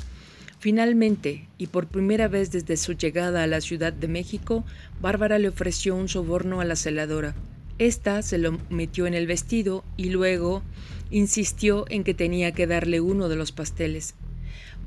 Finalmente, 0.60 1.46
y 1.56 1.68
por 1.68 1.86
primera 1.86 2.26
vez 2.26 2.50
desde 2.50 2.76
su 2.76 2.94
llegada 2.94 3.44
a 3.44 3.46
la 3.46 3.60
Ciudad 3.60 3.92
de 3.92 4.08
México, 4.08 4.64
Bárbara 5.00 5.38
le 5.38 5.48
ofreció 5.48 5.94
un 5.94 6.08
soborno 6.08 6.60
a 6.60 6.64
la 6.64 6.74
celadora. 6.74 7.34
Esta 7.78 8.22
se 8.22 8.38
lo 8.38 8.58
metió 8.68 9.06
en 9.06 9.14
el 9.14 9.28
vestido 9.28 9.84
y 9.96 10.10
luego 10.10 10.64
insistió 11.12 11.84
en 11.90 12.02
que 12.02 12.12
tenía 12.12 12.50
que 12.52 12.66
darle 12.66 13.00
uno 13.00 13.28
de 13.28 13.36
los 13.36 13.52
pasteles. 13.52 14.14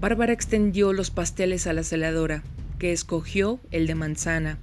Bárbara 0.02 0.34
extendió 0.34 0.92
los 0.92 1.10
pasteles 1.10 1.68
a 1.68 1.74
la 1.74 1.84
celadora, 1.84 2.44
que 2.78 2.92
escogió 2.92 3.62
el 3.72 3.88
de 3.88 3.96
manzana. 3.96 4.58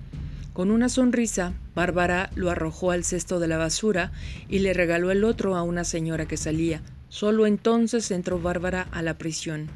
Con 0.52 0.70
una 0.70 0.90
sonrisa, 0.90 1.54
Bárbara 1.74 2.30
lo 2.34 2.50
arrojó 2.50 2.90
al 2.90 3.04
cesto 3.04 3.38
de 3.38 3.48
la 3.48 3.56
basura 3.56 4.12
y 4.48 4.58
le 4.58 4.74
regaló 4.74 5.10
el 5.10 5.24
otro 5.24 5.56
a 5.56 5.62
una 5.62 5.84
señora 5.84 6.26
que 6.26 6.36
salía. 6.36 6.82
Solo 7.08 7.46
entonces 7.46 8.10
entró 8.10 8.38
Bárbara 8.38 8.88
a 8.90 9.00
la 9.00 9.16
prisión. 9.16 9.68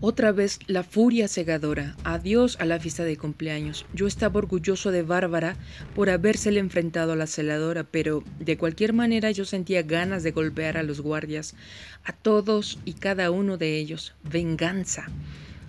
Otra 0.00 0.32
vez 0.32 0.58
la 0.66 0.82
furia 0.82 1.28
cegadora. 1.28 1.96
Adiós 2.04 2.56
a 2.60 2.64
la 2.64 2.78
fiesta 2.78 3.04
de 3.04 3.16
cumpleaños. 3.16 3.86
Yo 3.94 4.06
estaba 4.06 4.38
orgulloso 4.38 4.90
de 4.90 5.02
Bárbara 5.02 5.56
por 5.94 6.10
habérsele 6.10 6.60
enfrentado 6.60 7.12
a 7.12 7.16
la 7.16 7.26
celadora, 7.26 7.84
pero 7.84 8.22
de 8.38 8.58
cualquier 8.58 8.92
manera 8.92 9.30
yo 9.30 9.44
sentía 9.44 9.82
ganas 9.82 10.22
de 10.22 10.32
golpear 10.32 10.76
a 10.76 10.82
los 10.82 11.00
guardias, 11.00 11.54
a 12.04 12.12
todos 12.12 12.78
y 12.84 12.94
cada 12.94 13.30
uno 13.30 13.56
de 13.56 13.78
ellos. 13.78 14.14
Venganza. 14.24 15.06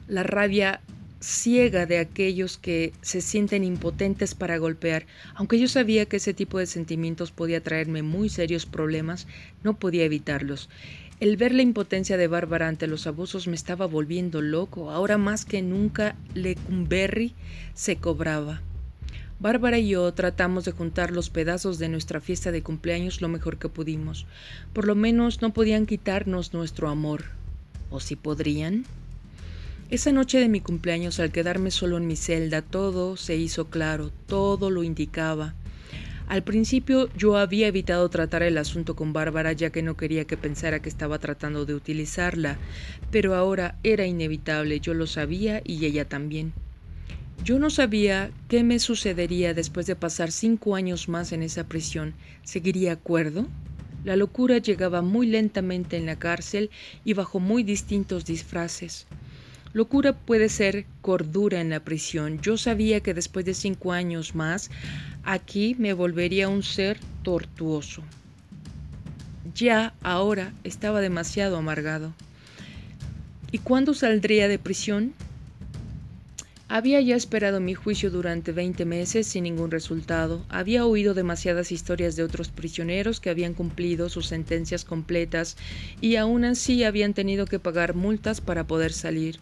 La 0.07 0.23
rabia 0.23 0.81
ciega 1.25 1.87
de 1.87 1.97
aquellos 1.97 2.57
que 2.57 2.93
se 3.01 3.19
sienten 3.19 3.63
impotentes 3.63 4.35
para 4.35 4.57
golpear. 4.57 5.07
Aunque 5.33 5.59
yo 5.59 5.67
sabía 5.67 6.05
que 6.05 6.17
ese 6.17 6.33
tipo 6.33 6.59
de 6.59 6.67
sentimientos 6.67 7.31
podía 7.31 7.63
traerme 7.63 8.03
muy 8.03 8.29
serios 8.29 8.65
problemas, 8.65 9.27
no 9.63 9.79
podía 9.79 10.03
evitarlos. 10.03 10.69
El 11.21 11.37
ver 11.37 11.53
la 11.53 11.61
impotencia 11.61 12.17
de 12.17 12.27
Bárbara 12.27 12.67
ante 12.67 12.87
los 12.87 13.07
abusos 13.07 13.47
me 13.47 13.55
estaba 13.55 13.85
volviendo 13.85 14.41
loco. 14.41 14.91
Ahora 14.91 15.17
más 15.17 15.45
que 15.45 15.61
nunca 15.61 16.17
Lecumberri 16.33 17.33
se 17.73 17.95
cobraba. 17.95 18.61
Bárbara 19.39 19.79
y 19.79 19.89
yo 19.89 20.13
tratamos 20.13 20.65
de 20.65 20.73
juntar 20.73 21.11
los 21.11 21.29
pedazos 21.29 21.79
de 21.79 21.87
nuestra 21.87 22.19
fiesta 22.19 22.51
de 22.51 22.63
cumpleaños 22.63 23.21
lo 23.21 23.29
mejor 23.29 23.57
que 23.57 23.69
pudimos. 23.69 24.25
Por 24.73 24.85
lo 24.85 24.95
menos 24.95 25.41
no 25.41 25.53
podían 25.53 25.85
quitarnos 25.85 26.53
nuestro 26.53 26.89
amor. 26.89 27.23
¿O 27.89 28.01
si 28.01 28.17
podrían? 28.17 28.83
Esa 29.89 30.11
noche 30.11 30.39
de 30.39 30.49
mi 30.49 30.59
cumpleaños, 30.59 31.21
al 31.21 31.31
quedarme 31.31 31.71
solo 31.71 31.95
en 31.97 32.07
mi 32.07 32.17
celda, 32.17 32.61
todo 32.61 33.15
se 33.15 33.37
hizo 33.37 33.69
claro, 33.69 34.11
todo 34.25 34.69
lo 34.69 34.83
indicaba. 34.83 35.53
Al 36.27 36.43
principio 36.43 37.09
yo 37.15 37.37
había 37.37 37.67
evitado 37.67 38.09
tratar 38.09 38.41
el 38.41 38.57
asunto 38.57 38.95
con 38.95 39.13
Bárbara 39.13 39.53
ya 39.53 39.69
que 39.69 39.83
no 39.83 39.95
quería 39.95 40.25
que 40.25 40.37
pensara 40.37 40.81
que 40.81 40.89
estaba 40.89 41.19
tratando 41.19 41.65
de 41.65 41.75
utilizarla, 41.75 42.57
pero 43.11 43.35
ahora 43.35 43.77
era 43.83 44.05
inevitable, 44.07 44.79
yo 44.79 44.95
lo 44.95 45.05
sabía 45.05 45.61
y 45.63 45.85
ella 45.85 46.05
también. 46.05 46.53
Yo 47.43 47.59
no 47.59 47.69
sabía 47.69 48.31
qué 48.47 48.63
me 48.63 48.79
sucedería 48.79 49.53
después 49.53 49.85
de 49.85 49.95
pasar 49.95 50.31
cinco 50.31 50.75
años 50.75 51.09
más 51.09 51.31
en 51.31 51.43
esa 51.43 51.67
prisión. 51.67 52.15
¿Seguiría 52.43 52.93
acuerdo? 52.93 53.47
La 54.03 54.15
locura 54.15 54.57
llegaba 54.57 55.01
muy 55.01 55.27
lentamente 55.27 55.97
en 55.97 56.07
la 56.07 56.15
cárcel 56.15 56.71
y 57.03 57.13
bajo 57.13 57.39
muy 57.39 57.61
distintos 57.61 58.25
disfraces. 58.25 59.05
Locura 59.73 60.13
puede 60.13 60.47
ser 60.47 60.85
cordura 61.01 61.59
en 61.59 61.69
la 61.69 61.81
prisión. 61.81 62.39
Yo 62.39 62.55
sabía 62.55 63.01
que 63.01 63.13
después 63.13 63.45
de 63.45 63.53
cinco 63.53 63.91
años 63.91 64.33
más, 64.33 64.71
aquí 65.25 65.75
me 65.77 65.93
volvería 65.93 66.47
un 66.47 66.63
ser 66.63 66.99
tortuoso. 67.23 68.03
Ya 69.55 69.93
ahora 70.03 70.53
estaba 70.63 71.01
demasiado 71.01 71.57
amargado. 71.57 72.13
¿Y 73.51 73.57
cuándo 73.57 73.93
saldría 73.93 74.47
de 74.47 74.59
prisión? 74.59 75.13
Había 76.67 76.99
ya 77.01 77.15
esperado 77.15 77.59
mi 77.59 77.73
juicio 77.73 78.09
durante 78.09 78.51
veinte 78.51 78.85
meses 78.85 79.27
sin 79.27 79.43
ningún 79.43 79.71
resultado. 79.71 80.45
Había 80.49 80.85
oído 80.85 81.13
demasiadas 81.13 81.71
historias 81.71 82.15
de 82.15 82.23
otros 82.23 82.49
prisioneros 82.49 83.19
que 83.19 83.29
habían 83.29 83.53
cumplido 83.53 84.09
sus 84.09 84.27
sentencias 84.27 84.83
completas 84.83 85.57
y 86.01 86.15
aún 86.15 86.43
así 86.43 86.83
habían 86.83 87.13
tenido 87.13 87.45
que 87.45 87.59
pagar 87.59 87.95
multas 87.95 88.41
para 88.41 88.65
poder 88.65 88.93
salir 88.93 89.39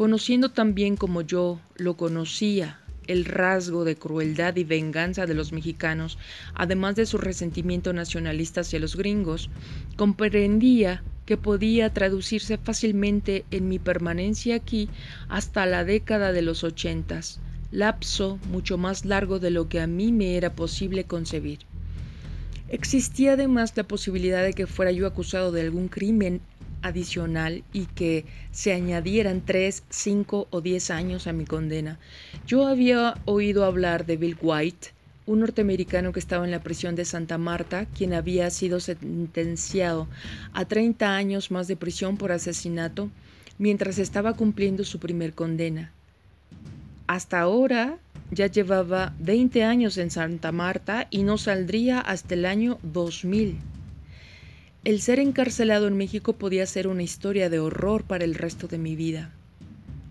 conociendo 0.00 0.50
también 0.50 0.96
como 0.96 1.20
yo 1.20 1.60
lo 1.76 1.94
conocía 1.98 2.79
el 3.06 3.24
rasgo 3.24 3.84
de 3.84 3.96
crueldad 3.96 4.56
y 4.56 4.64
venganza 4.64 5.26
de 5.26 5.34
los 5.34 5.52
mexicanos, 5.52 6.18
además 6.54 6.96
de 6.96 7.06
su 7.06 7.18
resentimiento 7.18 7.92
nacionalista 7.92 8.62
hacia 8.62 8.80
los 8.80 8.96
gringos, 8.96 9.50
comprendía 9.96 11.02
que 11.26 11.36
podía 11.36 11.92
traducirse 11.92 12.58
fácilmente 12.58 13.44
en 13.50 13.68
mi 13.68 13.78
permanencia 13.78 14.56
aquí 14.56 14.88
hasta 15.28 15.66
la 15.66 15.84
década 15.84 16.32
de 16.32 16.42
los 16.42 16.64
ochentas, 16.64 17.40
lapso 17.70 18.38
mucho 18.50 18.78
más 18.78 19.04
largo 19.04 19.38
de 19.38 19.50
lo 19.50 19.68
que 19.68 19.80
a 19.80 19.86
mí 19.86 20.12
me 20.12 20.36
era 20.36 20.54
posible 20.54 21.04
concebir. 21.04 21.60
Existía 22.68 23.32
además 23.32 23.76
la 23.76 23.84
posibilidad 23.84 24.44
de 24.44 24.52
que 24.52 24.66
fuera 24.66 24.92
yo 24.92 25.06
acusado 25.06 25.50
de 25.50 25.62
algún 25.62 25.88
crimen 25.88 26.40
adicional 26.82 27.64
y 27.72 27.86
que 27.86 28.24
se 28.50 28.72
añadieran 28.72 29.42
tres, 29.44 29.82
cinco 29.90 30.46
o 30.50 30.60
diez 30.60 30.90
años 30.90 31.26
a 31.26 31.32
mi 31.32 31.44
condena. 31.44 31.98
Yo 32.46 32.66
había 32.66 33.16
oído 33.24 33.64
hablar 33.64 34.06
de 34.06 34.16
Bill 34.16 34.36
White, 34.40 34.88
un 35.26 35.40
norteamericano 35.40 36.12
que 36.12 36.20
estaba 36.20 36.44
en 36.44 36.50
la 36.50 36.62
prisión 36.62 36.96
de 36.96 37.04
Santa 37.04 37.38
Marta, 37.38 37.86
quien 37.86 38.14
había 38.14 38.50
sido 38.50 38.80
sentenciado 38.80 40.08
a 40.52 40.64
30 40.64 41.14
años 41.14 41.50
más 41.50 41.68
de 41.68 41.76
prisión 41.76 42.16
por 42.16 42.32
asesinato 42.32 43.10
mientras 43.58 43.98
estaba 43.98 44.34
cumpliendo 44.34 44.84
su 44.84 44.98
primer 44.98 45.34
condena. 45.34 45.92
Hasta 47.06 47.40
ahora 47.40 47.98
ya 48.30 48.46
llevaba 48.46 49.14
20 49.18 49.64
años 49.64 49.98
en 49.98 50.10
Santa 50.10 50.50
Marta 50.50 51.06
y 51.10 51.24
no 51.24 51.38
saldría 51.38 52.00
hasta 52.00 52.34
el 52.34 52.46
año 52.46 52.78
2000. 52.82 53.58
El 54.82 55.02
ser 55.02 55.18
encarcelado 55.18 55.88
en 55.88 55.98
México 55.98 56.32
podía 56.32 56.64
ser 56.64 56.88
una 56.88 57.02
historia 57.02 57.50
de 57.50 57.58
horror 57.58 58.04
para 58.04 58.24
el 58.24 58.34
resto 58.34 58.66
de 58.66 58.78
mi 58.78 58.96
vida. 58.96 59.30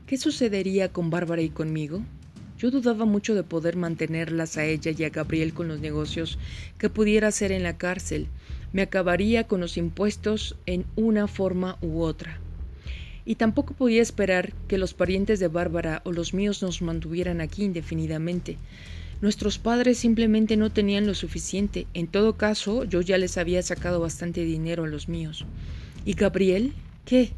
¿Qué 0.05 0.15
sucedería 0.15 0.93
con 0.93 1.09
Bárbara 1.09 1.41
y 1.41 1.49
conmigo? 1.49 2.03
Yo 2.59 2.69
dudaba 2.69 3.05
mucho 3.05 3.33
de 3.33 3.41
poder 3.41 3.77
mantenerlas 3.77 4.57
a 4.57 4.65
ella 4.65 4.91
y 4.95 5.03
a 5.05 5.09
Gabriel 5.09 5.55
con 5.55 5.69
los 5.69 5.79
negocios 5.79 6.37
que 6.77 6.91
pudiera 6.91 7.29
hacer 7.29 7.51
en 7.51 7.63
la 7.63 7.79
cárcel. 7.79 8.27
Me 8.71 8.83
acabaría 8.83 9.45
con 9.45 9.59
los 9.59 9.75
impuestos 9.75 10.55
en 10.67 10.85
una 10.95 11.25
forma 11.27 11.79
u 11.81 12.01
otra. 12.01 12.39
Y 13.25 13.35
tampoco 13.35 13.73
podía 13.73 14.03
esperar 14.03 14.53
que 14.67 14.77
los 14.77 14.93
parientes 14.93 15.39
de 15.39 15.47
Bárbara 15.47 16.03
o 16.05 16.11
los 16.11 16.35
míos 16.35 16.61
nos 16.61 16.83
mantuvieran 16.83 17.41
aquí 17.41 17.63
indefinidamente. 17.63 18.59
Nuestros 19.21 19.59
padres 19.59 19.97
simplemente 19.97 20.55
no 20.55 20.69
tenían 20.69 21.05
lo 21.05 21.13
suficiente. 21.13 21.87
En 21.93 22.07
todo 22.07 22.37
caso, 22.37 22.85
yo 22.85 23.01
ya 23.01 23.17
les 23.17 23.37
había 23.37 23.61
sacado 23.61 23.99
bastante 23.99 24.45
dinero 24.45 24.85
a 24.85 24.87
los 24.87 25.09
míos. 25.09 25.45
¿Y 26.05 26.13
Gabriel? 26.13 26.73
¿Qué? 27.03 27.31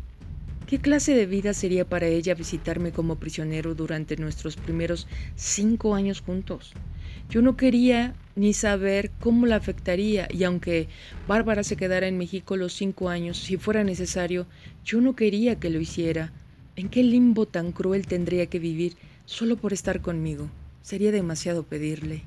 ¿Qué 0.67 0.77
clase 0.79 1.15
de 1.15 1.25
vida 1.25 1.55
sería 1.55 1.89
para 1.89 2.05
ella 2.05 2.35
visitarme 2.35 2.91
como 2.91 3.15
prisionero 3.15 3.73
durante 3.73 4.15
nuestros 4.15 4.57
primeros 4.57 5.07
cinco 5.35 5.95
años 5.95 6.21
juntos? 6.21 6.73
Yo 7.31 7.41
no 7.41 7.57
quería 7.57 8.13
ni 8.35 8.53
saber 8.53 9.09
cómo 9.19 9.47
la 9.47 9.55
afectaría, 9.55 10.27
y 10.31 10.43
aunque 10.43 10.87
Bárbara 11.27 11.63
se 11.63 11.77
quedara 11.77 12.07
en 12.07 12.17
México 12.17 12.57
los 12.57 12.73
cinco 12.73 13.09
años, 13.09 13.39
si 13.39 13.57
fuera 13.57 13.83
necesario, 13.83 14.45
yo 14.85 15.01
no 15.01 15.15
quería 15.15 15.59
que 15.59 15.71
lo 15.71 15.79
hiciera. 15.79 16.31
¿En 16.75 16.89
qué 16.89 17.01
limbo 17.01 17.47
tan 17.47 17.71
cruel 17.71 18.05
tendría 18.05 18.45
que 18.45 18.59
vivir 18.59 18.97
solo 19.25 19.57
por 19.57 19.73
estar 19.73 19.99
conmigo? 20.01 20.49
Sería 20.81 21.11
demasiado 21.11 21.63
pedirle. 21.63 22.23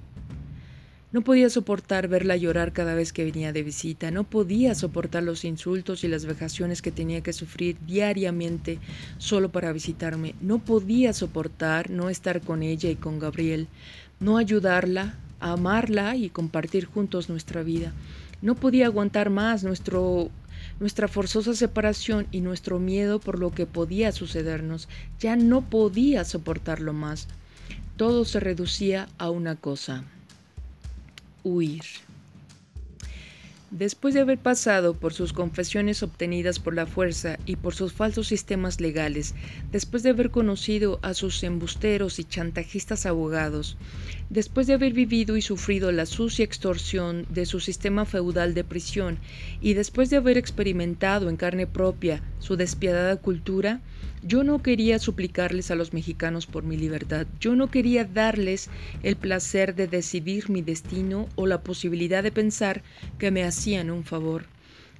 No 1.14 1.22
podía 1.22 1.48
soportar 1.48 2.08
verla 2.08 2.36
llorar 2.36 2.72
cada 2.72 2.96
vez 2.96 3.12
que 3.12 3.24
venía 3.24 3.52
de 3.52 3.62
visita, 3.62 4.10
no 4.10 4.24
podía 4.24 4.74
soportar 4.74 5.22
los 5.22 5.44
insultos 5.44 6.02
y 6.02 6.08
las 6.08 6.24
vejaciones 6.24 6.82
que 6.82 6.90
tenía 6.90 7.20
que 7.20 7.32
sufrir 7.32 7.76
diariamente 7.86 8.80
solo 9.18 9.52
para 9.52 9.72
visitarme, 9.72 10.34
no 10.40 10.58
podía 10.58 11.12
soportar 11.12 11.88
no 11.88 12.10
estar 12.10 12.40
con 12.40 12.64
ella 12.64 12.90
y 12.90 12.96
con 12.96 13.20
Gabriel, 13.20 13.68
no 14.18 14.38
ayudarla, 14.38 15.14
amarla 15.38 16.16
y 16.16 16.30
compartir 16.30 16.86
juntos 16.86 17.28
nuestra 17.28 17.62
vida. 17.62 17.92
No 18.42 18.56
podía 18.56 18.86
aguantar 18.86 19.30
más 19.30 19.62
nuestra 19.62 21.08
forzosa 21.08 21.54
separación 21.54 22.26
y 22.32 22.40
nuestro 22.40 22.80
miedo 22.80 23.20
por 23.20 23.38
lo 23.38 23.52
que 23.52 23.66
podía 23.66 24.10
sucedernos. 24.10 24.88
Ya 25.20 25.36
no 25.36 25.62
podía 25.62 26.24
soportarlo 26.24 26.92
más 26.92 27.28
todo 27.96 28.24
se 28.24 28.40
reducía 28.40 29.08
a 29.18 29.30
una 29.30 29.56
cosa, 29.56 30.04
huir. 31.42 31.84
Después 33.70 34.14
de 34.14 34.20
haber 34.20 34.38
pasado 34.38 34.94
por 34.94 35.12
sus 35.12 35.32
confesiones 35.32 36.04
obtenidas 36.04 36.60
por 36.60 36.74
la 36.74 36.86
fuerza 36.86 37.38
y 37.44 37.56
por 37.56 37.74
sus 37.74 37.92
falsos 37.92 38.28
sistemas 38.28 38.80
legales, 38.80 39.34
después 39.72 40.04
de 40.04 40.10
haber 40.10 40.30
conocido 40.30 41.00
a 41.02 41.12
sus 41.12 41.42
embusteros 41.42 42.20
y 42.20 42.24
chantajistas 42.24 43.04
abogados, 43.04 43.76
después 44.34 44.66
de 44.66 44.74
haber 44.74 44.92
vivido 44.92 45.36
y 45.36 45.42
sufrido 45.42 45.92
la 45.92 46.06
sucia 46.06 46.44
extorsión 46.44 47.24
de 47.30 47.46
su 47.46 47.60
sistema 47.60 48.04
feudal 48.04 48.52
de 48.52 48.64
prisión 48.64 49.18
y 49.60 49.74
después 49.74 50.10
de 50.10 50.16
haber 50.16 50.38
experimentado 50.38 51.30
en 51.30 51.36
carne 51.36 51.68
propia 51.68 52.20
su 52.40 52.56
despiadada 52.56 53.14
cultura, 53.14 53.80
yo 54.24 54.42
no 54.42 54.60
quería 54.60 54.98
suplicarles 54.98 55.70
a 55.70 55.76
los 55.76 55.92
mexicanos 55.92 56.46
por 56.46 56.64
mi 56.64 56.76
libertad, 56.76 57.28
yo 57.38 57.54
no 57.54 57.70
quería 57.70 58.04
darles 58.04 58.70
el 59.04 59.14
placer 59.14 59.76
de 59.76 59.86
decidir 59.86 60.50
mi 60.50 60.62
destino 60.62 61.28
o 61.36 61.46
la 61.46 61.60
posibilidad 61.60 62.24
de 62.24 62.32
pensar 62.32 62.82
que 63.20 63.30
me 63.30 63.44
hacían 63.44 63.88
un 63.88 64.02
favor. 64.02 64.46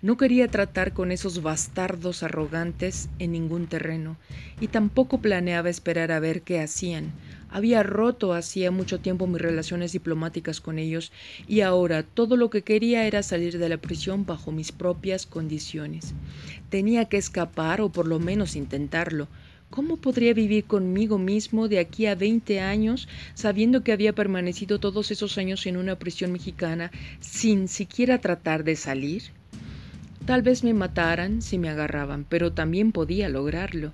No 0.00 0.16
quería 0.16 0.46
tratar 0.46 0.92
con 0.92 1.10
esos 1.10 1.42
bastardos 1.42 2.22
arrogantes 2.22 3.08
en 3.18 3.32
ningún 3.32 3.66
terreno, 3.66 4.16
y 4.60 4.68
tampoco 4.68 5.20
planeaba 5.20 5.70
esperar 5.70 6.12
a 6.12 6.20
ver 6.20 6.42
qué 6.42 6.60
hacían. 6.60 7.10
Había 7.54 7.84
roto 7.84 8.32
hacía 8.32 8.72
mucho 8.72 8.98
tiempo 8.98 9.28
mis 9.28 9.40
relaciones 9.40 9.92
diplomáticas 9.92 10.60
con 10.60 10.80
ellos, 10.80 11.12
y 11.46 11.60
ahora 11.60 12.02
todo 12.02 12.36
lo 12.36 12.50
que 12.50 12.62
quería 12.62 13.06
era 13.06 13.22
salir 13.22 13.58
de 13.58 13.68
la 13.68 13.76
prisión 13.76 14.26
bajo 14.26 14.50
mis 14.50 14.72
propias 14.72 15.24
condiciones. 15.24 16.14
Tenía 16.68 17.04
que 17.04 17.16
escapar 17.16 17.80
o 17.80 17.90
por 17.90 18.08
lo 18.08 18.18
menos 18.18 18.56
intentarlo. 18.56 19.28
¿Cómo 19.70 19.98
podría 19.98 20.34
vivir 20.34 20.64
conmigo 20.64 21.16
mismo 21.16 21.68
de 21.68 21.78
aquí 21.78 22.06
a 22.06 22.16
veinte 22.16 22.58
años 22.58 23.06
sabiendo 23.34 23.84
que 23.84 23.92
había 23.92 24.12
permanecido 24.12 24.80
todos 24.80 25.12
esos 25.12 25.38
años 25.38 25.64
en 25.66 25.76
una 25.76 25.96
prisión 25.96 26.32
mexicana 26.32 26.90
sin 27.20 27.68
siquiera 27.68 28.20
tratar 28.20 28.64
de 28.64 28.74
salir? 28.74 29.22
Tal 30.26 30.42
vez 30.42 30.64
me 30.64 30.74
mataran 30.74 31.40
si 31.40 31.58
me 31.58 31.68
agarraban, 31.68 32.26
pero 32.28 32.52
también 32.52 32.90
podía 32.90 33.28
lograrlo. 33.28 33.92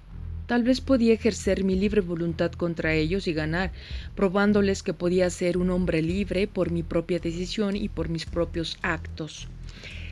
Tal 0.51 0.65
vez 0.65 0.81
podía 0.81 1.15
ejercer 1.15 1.63
mi 1.63 1.77
libre 1.77 2.01
voluntad 2.01 2.51
contra 2.51 2.93
ellos 2.93 3.29
y 3.29 3.33
ganar, 3.33 3.71
probándoles 4.17 4.83
que 4.83 4.93
podía 4.93 5.31
ser 5.31 5.57
un 5.57 5.71
hombre 5.71 6.03
libre 6.03 6.49
por 6.49 6.73
mi 6.73 6.83
propia 6.83 7.21
decisión 7.21 7.77
y 7.77 7.89
por 7.89 8.09
mis 8.09 8.27
propios 8.27 8.77
actos, 8.83 9.47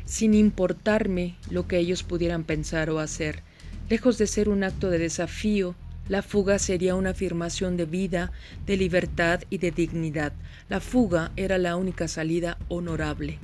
sin 0.05 0.35
importarme 0.35 1.35
lo 1.51 1.67
que 1.67 1.79
ellos 1.79 2.05
pudieran 2.05 2.45
pensar 2.45 2.89
o 2.89 3.01
hacer. 3.01 3.43
Lejos 3.91 4.17
de 4.17 4.29
ser 4.29 4.49
un 4.49 4.63
acto 4.63 4.91
de 4.91 5.01
desafío, 5.01 5.75
la 6.09 6.23
fuga 6.23 6.61
sería 6.61 6.95
una 6.95 7.11
afirmación 7.11 7.77
de 7.77 7.87
vida, 7.87 8.31
de 8.65 8.77
libertad 8.77 9.43
y 9.51 9.59
de 9.59 9.73
dignidad. 9.73 10.35
La 10.69 10.79
fuga 10.79 11.33
era 11.35 11.59
la 11.59 11.75
única 11.75 12.07
salida 12.07 12.59
honorable. 12.69 13.41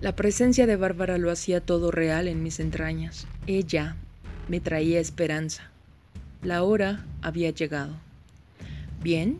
La 0.00 0.16
presencia 0.16 0.66
de 0.66 0.76
Bárbara 0.76 1.18
lo 1.18 1.30
hacía 1.30 1.60
todo 1.60 1.90
real 1.90 2.26
en 2.26 2.42
mis 2.42 2.58
entrañas. 2.58 3.26
Ella 3.46 3.96
me 4.50 4.58
traía 4.58 4.98
esperanza. 4.98 5.70
La 6.42 6.64
hora 6.64 7.06
había 7.22 7.50
llegado. 7.50 7.94
Bien, 9.00 9.38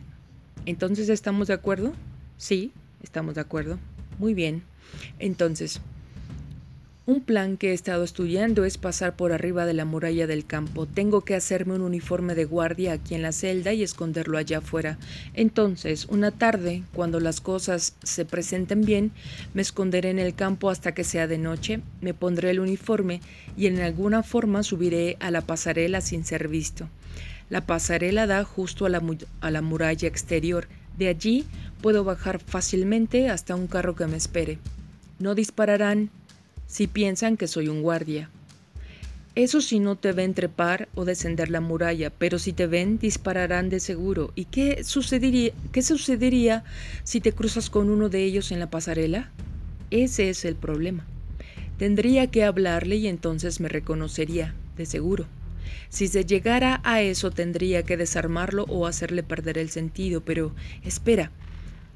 entonces 0.66 1.08
estamos 1.08 1.48
de 1.48 1.54
acuerdo? 1.54 1.92
Sí, 2.36 2.70
estamos 3.02 3.34
de 3.34 3.40
acuerdo. 3.40 3.80
Muy 4.20 4.34
bien. 4.34 4.62
Entonces, 5.18 5.80
un 7.10 7.20
plan 7.20 7.56
que 7.56 7.70
he 7.70 7.72
estado 7.72 8.04
estudiando 8.04 8.64
es 8.64 8.78
pasar 8.78 9.16
por 9.16 9.32
arriba 9.32 9.66
de 9.66 9.74
la 9.74 9.84
muralla 9.84 10.28
del 10.28 10.46
campo. 10.46 10.86
Tengo 10.86 11.22
que 11.22 11.34
hacerme 11.34 11.74
un 11.74 11.80
uniforme 11.80 12.36
de 12.36 12.44
guardia 12.44 12.92
aquí 12.92 13.16
en 13.16 13.22
la 13.22 13.32
celda 13.32 13.72
y 13.72 13.82
esconderlo 13.82 14.38
allá 14.38 14.58
afuera. 14.58 14.96
Entonces, 15.34 16.06
una 16.06 16.30
tarde, 16.30 16.84
cuando 16.92 17.18
las 17.18 17.40
cosas 17.40 17.96
se 18.04 18.24
presenten 18.24 18.84
bien, 18.84 19.10
me 19.54 19.62
esconderé 19.62 20.10
en 20.10 20.20
el 20.20 20.36
campo 20.36 20.70
hasta 20.70 20.94
que 20.94 21.02
sea 21.02 21.26
de 21.26 21.38
noche, 21.38 21.80
me 22.00 22.14
pondré 22.14 22.50
el 22.50 22.60
uniforme 22.60 23.20
y 23.56 23.66
en 23.66 23.80
alguna 23.80 24.22
forma 24.22 24.62
subiré 24.62 25.16
a 25.18 25.32
la 25.32 25.40
pasarela 25.40 26.00
sin 26.02 26.24
ser 26.24 26.46
visto. 26.46 26.88
La 27.48 27.66
pasarela 27.66 28.28
da 28.28 28.44
justo 28.44 28.86
a 28.86 28.88
la, 28.88 29.02
a 29.40 29.50
la 29.50 29.62
muralla 29.62 30.06
exterior. 30.06 30.68
De 30.96 31.08
allí 31.08 31.44
puedo 31.82 32.04
bajar 32.04 32.38
fácilmente 32.38 33.30
hasta 33.30 33.56
un 33.56 33.66
carro 33.66 33.96
que 33.96 34.06
me 34.06 34.16
espere. 34.16 34.58
No 35.18 35.34
dispararán 35.34 36.10
si 36.70 36.86
piensan 36.86 37.36
que 37.36 37.48
soy 37.48 37.66
un 37.66 37.82
guardia. 37.82 38.30
Eso 39.34 39.60
si 39.60 39.80
no 39.80 39.96
te 39.96 40.12
ven 40.12 40.34
trepar 40.34 40.88
o 40.94 41.04
descender 41.04 41.50
la 41.50 41.60
muralla, 41.60 42.10
pero 42.10 42.38
si 42.38 42.52
te 42.52 42.68
ven 42.68 42.98
dispararán 42.98 43.70
de 43.70 43.80
seguro. 43.80 44.32
¿Y 44.36 44.44
qué 44.44 44.84
sucedería, 44.84 45.52
qué 45.72 45.82
sucedería 45.82 46.62
si 47.02 47.20
te 47.20 47.32
cruzas 47.32 47.70
con 47.70 47.90
uno 47.90 48.08
de 48.08 48.22
ellos 48.22 48.52
en 48.52 48.60
la 48.60 48.70
pasarela? 48.70 49.30
Ese 49.90 50.30
es 50.30 50.44
el 50.44 50.54
problema. 50.54 51.04
Tendría 51.76 52.28
que 52.28 52.44
hablarle 52.44 52.96
y 52.96 53.08
entonces 53.08 53.58
me 53.58 53.68
reconocería, 53.68 54.54
de 54.76 54.86
seguro. 54.86 55.26
Si 55.88 56.06
se 56.06 56.24
llegara 56.24 56.80
a 56.84 57.02
eso 57.02 57.32
tendría 57.32 57.82
que 57.82 57.96
desarmarlo 57.96 58.64
o 58.68 58.86
hacerle 58.86 59.24
perder 59.24 59.58
el 59.58 59.70
sentido, 59.70 60.20
pero 60.20 60.52
espera, 60.84 61.32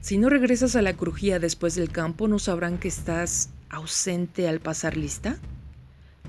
si 0.00 0.18
no 0.18 0.30
regresas 0.30 0.74
a 0.74 0.82
la 0.82 0.94
crujía 0.94 1.38
después 1.38 1.76
del 1.76 1.90
campo 1.90 2.26
no 2.26 2.38
sabrán 2.38 2.78
que 2.78 2.88
estás 2.88 3.50
ausente 3.74 4.48
al 4.48 4.60
pasar 4.60 4.96
lista? 4.96 5.38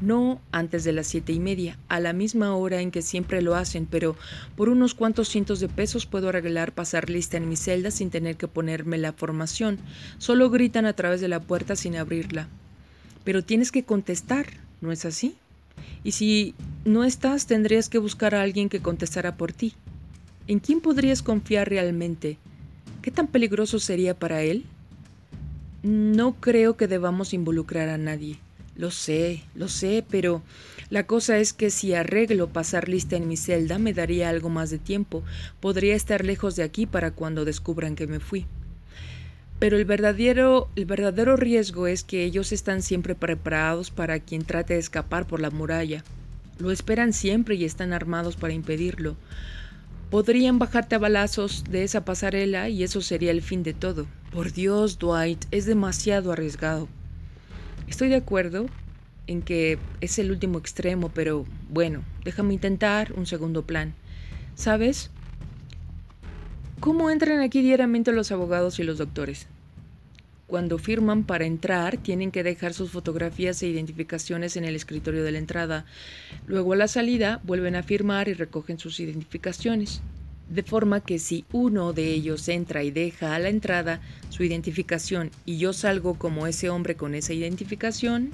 No 0.02 0.42
antes 0.52 0.84
de 0.84 0.92
las 0.92 1.08
siete 1.08 1.32
y 1.32 1.40
media, 1.40 1.80
a 1.88 2.02
la 2.02 2.12
misma 2.12 2.54
hora 2.54 2.82
en 2.82 2.92
que 2.92 3.02
siempre 3.02 3.42
lo 3.42 3.56
hacen, 3.56 3.86
pero 3.86 4.18
por 4.58 4.68
unos 4.68 4.94
cuantos 4.94 5.30
cientos 5.30 5.62
de 5.62 5.70
pesos 5.70 6.06
puedo 6.06 6.28
arreglar 6.28 6.74
pasar 6.74 7.10
lista 7.10 7.38
en 7.38 7.48
mi 7.48 7.56
celda 7.56 7.92
sin 7.92 8.10
tener 8.10 8.36
que 8.36 8.50
ponerme 8.50 8.98
la 8.98 9.14
formación. 9.14 9.80
Solo 10.18 10.50
gritan 10.50 10.86
a 10.86 10.94
través 10.94 11.22
de 11.22 11.30
la 11.30 11.40
puerta 11.40 11.78
sin 11.78 11.96
abrirla. 11.96 12.50
Pero 13.24 13.44
tienes 13.44 13.72
que 13.72 13.86
contestar, 13.86 14.48
¿no 14.82 14.92
es 14.92 15.06
así? 15.06 15.36
Y 16.04 16.12
si 16.12 16.56
no 16.84 17.06
estás, 17.06 17.48
tendrías 17.48 17.88
que 17.88 17.98
buscar 17.98 18.36
a 18.36 18.42
alguien 18.42 18.68
que 18.68 18.82
contestara 18.82 19.38
por 19.38 19.54
ti. 19.54 19.76
¿En 20.48 20.60
quién 20.60 20.82
podrías 20.82 21.24
confiar 21.24 21.70
realmente? 21.70 22.38
¿Qué 23.02 23.12
tan 23.12 23.28
peligroso 23.28 23.80
sería 23.80 24.14
para 24.14 24.42
él? 24.42 24.66
No 25.86 26.34
creo 26.40 26.78
que 26.78 26.88
debamos 26.88 27.32
involucrar 27.32 27.90
a 27.90 28.00
nadie. 28.00 28.40
Lo 28.76 28.90
sé, 28.90 29.44
lo 29.54 29.68
sé, 29.68 30.04
pero 30.10 30.42
la 30.90 31.06
cosa 31.06 31.38
es 31.38 31.54
que 31.54 31.70
si 31.70 31.94
arreglo 31.94 32.50
pasar 32.50 32.90
lista 32.90 33.18
en 33.18 33.28
mi 33.28 33.38
celda 33.38 33.78
me 33.78 33.94
daría 33.94 34.30
algo 34.30 34.50
más 34.50 34.72
de 34.72 34.80
tiempo. 34.80 35.22
Podría 35.60 35.94
estar 35.94 36.26
lejos 36.26 36.56
de 36.56 36.64
aquí 36.64 36.88
para 36.88 37.12
cuando 37.12 37.46
descubran 37.46 37.96
que 37.96 38.08
me 38.08 38.20
fui. 38.20 38.48
Pero 39.60 39.78
el 39.78 39.86
verdadero, 39.86 40.70
el 40.76 40.86
verdadero 40.86 41.36
riesgo 41.36 41.86
es 41.86 42.04
que 42.04 42.24
ellos 42.24 42.52
están 42.52 42.82
siempre 42.82 43.14
preparados 43.14 43.92
para 43.92 44.20
quien 44.20 44.44
trate 44.44 44.74
de 44.74 44.80
escapar 44.80 45.28
por 45.28 45.40
la 45.40 45.52
muralla. 45.52 46.04
Lo 46.58 46.72
esperan 46.72 47.14
siempre 47.14 47.54
y 47.54 47.64
están 47.64 47.94
armados 47.94 48.38
para 48.38 48.54
impedirlo. 48.54 49.18
Podrían 50.10 50.60
bajarte 50.60 50.96
a 50.96 51.00
balazos 51.00 51.64
de 51.64 51.84
esa 51.84 52.06
pasarela 52.06 52.70
y 52.70 52.84
eso 52.84 53.02
sería 53.02 53.32
el 53.32 53.42
fin 53.42 53.64
de 53.64 53.74
todo. 53.74 54.06
Por 54.32 54.54
Dios, 54.54 55.00
Dwight, 55.00 55.46
es 55.52 55.66
demasiado 55.66 56.32
arriesgado. 56.32 56.88
Estoy 57.88 58.10
de 58.10 58.16
acuerdo 58.16 58.68
en 59.28 59.42
que 59.42 59.80
es 60.02 60.20
el 60.20 60.32
último 60.32 60.60
extremo, 60.60 61.10
pero 61.10 61.46
bueno, 61.70 62.04
déjame 62.24 62.54
intentar 62.54 63.14
un 63.14 63.26
segundo 63.26 63.64
plan. 63.64 63.94
¿Sabes? 64.56 65.10
¿Cómo 66.80 67.10
entran 67.10 67.40
aquí 67.40 67.62
diariamente 67.62 68.12
los 68.12 68.32
abogados 68.32 68.80
y 68.80 68.84
los 68.84 68.98
doctores? 68.98 69.48
Cuando 70.56 70.78
firman 70.78 71.26
para 71.26 71.46
entrar, 71.46 71.98
tienen 71.98 72.32
que 72.32 72.42
dejar 72.42 72.74
sus 72.74 72.90
fotografías 72.90 73.62
e 73.62 73.68
identificaciones 73.68 74.56
en 74.56 74.64
el 74.64 74.78
escritorio 74.78 75.22
de 75.22 75.34
la 75.34 75.38
entrada. 75.38 75.86
Luego 76.48 76.72
a 76.72 76.78
la 76.78 76.88
salida 76.88 77.42
vuelven 77.44 77.76
a 77.76 77.84
firmar 77.84 78.30
y 78.30 78.36
recogen 78.36 78.80
sus 78.80 79.02
identificaciones. 79.02 80.02
De 80.48 80.64
forma 80.64 81.02
que 81.02 81.20
si 81.20 81.44
uno 81.52 81.92
de 81.92 82.08
ellos 82.08 82.48
entra 82.48 82.84
y 82.84 82.92
deja 82.92 83.36
a 83.36 83.40
la 83.40 83.50
entrada 83.50 84.00
su 84.30 84.46
identificación 84.46 85.30
y 85.46 85.58
yo 85.58 85.74
salgo 85.74 86.18
como 86.18 86.48
ese 86.48 86.70
hombre 86.70 86.96
con 86.96 87.16
esa 87.16 87.34
identificación, 87.34 88.32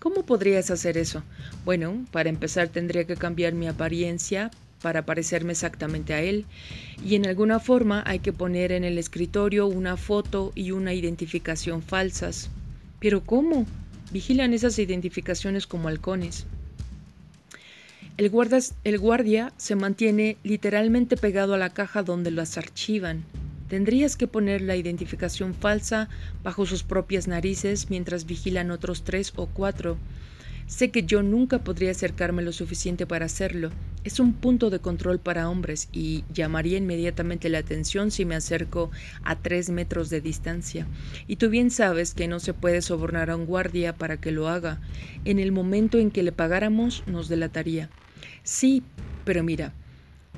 ¿cómo 0.00 0.26
podrías 0.26 0.72
hacer 0.72 0.98
eso? 0.98 1.22
Bueno, 1.64 2.06
para 2.10 2.28
empezar 2.28 2.70
tendría 2.70 3.04
que 3.04 3.14
cambiar 3.14 3.52
mi 3.52 3.68
apariencia 3.68 4.50
para 4.82 5.04
parecerme 5.04 5.52
exactamente 5.52 6.14
a 6.14 6.22
él 6.22 6.46
y 7.04 7.14
en 7.14 7.26
alguna 7.26 7.60
forma 7.60 8.02
hay 8.06 8.18
que 8.18 8.32
poner 8.32 8.72
en 8.72 8.84
el 8.84 8.98
escritorio 8.98 9.66
una 9.66 9.96
foto 9.96 10.52
y 10.54 10.70
una 10.70 10.94
identificación 10.94 11.82
falsas. 11.82 12.50
Pero 12.98 13.22
¿cómo? 13.22 13.66
Vigilan 14.12 14.52
esas 14.52 14.78
identificaciones 14.78 15.66
como 15.66 15.88
halcones. 15.88 16.46
El, 18.16 18.30
el 18.84 18.98
guardia 18.98 19.52
se 19.56 19.76
mantiene 19.76 20.36
literalmente 20.42 21.16
pegado 21.16 21.54
a 21.54 21.58
la 21.58 21.70
caja 21.70 22.02
donde 22.02 22.30
las 22.30 22.58
archivan. 22.58 23.24
Tendrías 23.68 24.16
que 24.16 24.26
poner 24.26 24.62
la 24.62 24.76
identificación 24.76 25.54
falsa 25.54 26.08
bajo 26.42 26.66
sus 26.66 26.82
propias 26.82 27.28
narices 27.28 27.88
mientras 27.88 28.26
vigilan 28.26 28.72
otros 28.72 29.04
tres 29.04 29.32
o 29.36 29.46
cuatro. 29.46 29.96
Sé 30.70 30.92
que 30.92 31.02
yo 31.02 31.24
nunca 31.24 31.64
podría 31.64 31.90
acercarme 31.90 32.42
lo 32.42 32.52
suficiente 32.52 33.04
para 33.04 33.26
hacerlo. 33.26 33.70
Es 34.04 34.20
un 34.20 34.32
punto 34.32 34.70
de 34.70 34.78
control 34.78 35.18
para 35.18 35.50
hombres 35.50 35.88
y 35.92 36.22
llamaría 36.32 36.78
inmediatamente 36.78 37.48
la 37.48 37.58
atención 37.58 38.12
si 38.12 38.24
me 38.24 38.36
acerco 38.36 38.92
a 39.24 39.34
tres 39.34 39.68
metros 39.68 40.10
de 40.10 40.20
distancia. 40.20 40.86
Y 41.26 41.36
tú 41.36 41.50
bien 41.50 41.72
sabes 41.72 42.14
que 42.14 42.28
no 42.28 42.38
se 42.38 42.54
puede 42.54 42.82
sobornar 42.82 43.30
a 43.30 43.36
un 43.36 43.46
guardia 43.46 43.96
para 43.96 44.18
que 44.18 44.30
lo 44.30 44.46
haga. 44.46 44.80
En 45.24 45.40
el 45.40 45.50
momento 45.50 45.98
en 45.98 46.12
que 46.12 46.22
le 46.22 46.30
pagáramos 46.30 47.02
nos 47.08 47.28
delataría. 47.28 47.90
Sí, 48.44 48.84
pero 49.24 49.42
mira, 49.42 49.74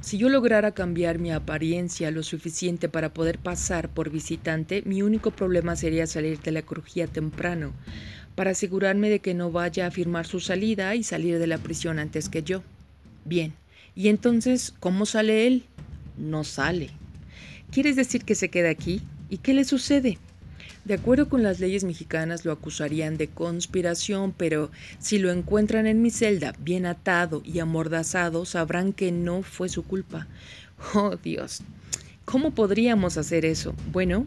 si 0.01 0.19
yo 0.19 0.31
lograra 0.31 0.73
cambiar 0.73 1.19
mi 1.19 1.31
apariencia 1.31 2.11
lo 2.11 2.23
suficiente 2.23 2.89
para 2.89 3.13
poder 3.13 3.39
pasar 3.39 3.91
por 3.91 4.11
visitante, 4.11 4.83
mi 4.87 5.03
único 5.03 5.31
problema 5.31 5.77
sería 5.77 6.07
salir 6.07 6.41
de 6.41 6.53
la 6.53 6.63
crujía 6.63 7.07
temprano, 7.07 7.73
para 8.35 8.53
asegurarme 8.53 9.11
de 9.11 9.21
que 9.21 9.35
no 9.35 9.51
vaya 9.51 9.87
a 9.87 9.91
firmar 9.91 10.27
su 10.27 10.41
salida 10.41 10.95
y 10.95 11.03
salir 11.03 11.39
de 11.39 11.47
la 11.47 11.59
prisión 11.59 11.99
antes 11.99 12.29
que 12.29 12.43
yo. 12.43 12.63
Bien, 13.25 13.55
¿y 13.95 14.09
entonces 14.09 14.75
cómo 14.81 15.07
sale 15.07 15.47
él? 15.47 15.65
No 16.17 16.45
sale. 16.45 16.91
¿Quieres 17.71 17.97
decir 17.97 18.25
que 18.25 18.35
se 18.35 18.49
queda 18.49 18.71
aquí? 18.71 19.03
¿Y 19.31 19.39
qué 19.39 19.55
le 19.55 19.65
sucede? 19.65 20.19
De 20.85 20.95
acuerdo 20.95 21.29
con 21.29 21.45
las 21.45 21.61
leyes 21.61 21.85
mexicanas 21.85 22.45
lo 22.45 22.51
acusarían 22.51 23.17
de 23.17 23.29
conspiración, 23.29 24.35
pero 24.37 24.71
si 24.99 25.19
lo 25.19 25.31
encuentran 25.31 25.87
en 25.87 26.03
mi 26.03 26.11
celda 26.11 26.55
bien 26.59 26.87
atado 26.87 27.41
y 27.45 27.61
amordazado, 27.61 28.45
sabrán 28.45 28.93
que 28.93 29.13
no 29.13 29.43
fue 29.43 29.69
su 29.69 29.85
culpa. 29.85 30.27
Oh 30.95 31.17
Dios, 31.17 31.63
¿cómo 32.25 32.51
podríamos 32.51 33.17
hacer 33.17 33.45
eso? 33.45 33.75
Bueno, 33.93 34.27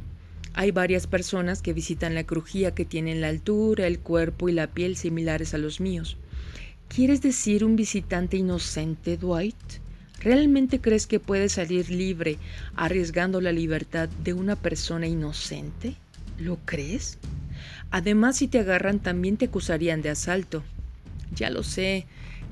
hay 0.56 0.72
varias 0.72 1.06
personas 1.06 1.62
que 1.62 1.74
visitan 1.74 2.16
la 2.16 2.24
crujía 2.24 2.74
que 2.74 2.86
tienen 2.86 3.20
la 3.20 3.28
altura, 3.28 3.88
el 3.88 4.00
cuerpo 4.00 4.48
y 4.48 4.54
la 4.54 4.68
piel 4.68 4.96
similares 4.96 5.54
a 5.54 5.58
los 5.58 5.82
míos. 5.82 6.18
¿Quieres 6.88 7.22
decir 7.22 7.66
un 7.66 7.76
visitante 7.76 8.38
inocente, 8.38 9.18
Dwight? 9.18 9.56
¿Realmente 10.22 10.80
crees 10.80 11.08
que 11.08 11.20
puede 11.20 11.50
salir 11.50 11.90
libre 11.90 12.38
arriesgando 12.76 13.42
la 13.42 13.52
libertad 13.52 14.08
de 14.24 14.32
una 14.32 14.56
persona 14.56 15.08
inocente? 15.08 15.96
¿Lo 16.40 16.58
crees? 16.64 17.18
Además, 17.92 18.38
si 18.38 18.48
te 18.48 18.60
agarran, 18.60 19.00
también 19.00 19.36
te 19.36 19.46
acusarían 19.46 20.02
de 20.02 20.12
asalto. 20.12 20.64
Ya 21.36 21.50
lo 21.50 21.64
sé. 21.64 22.06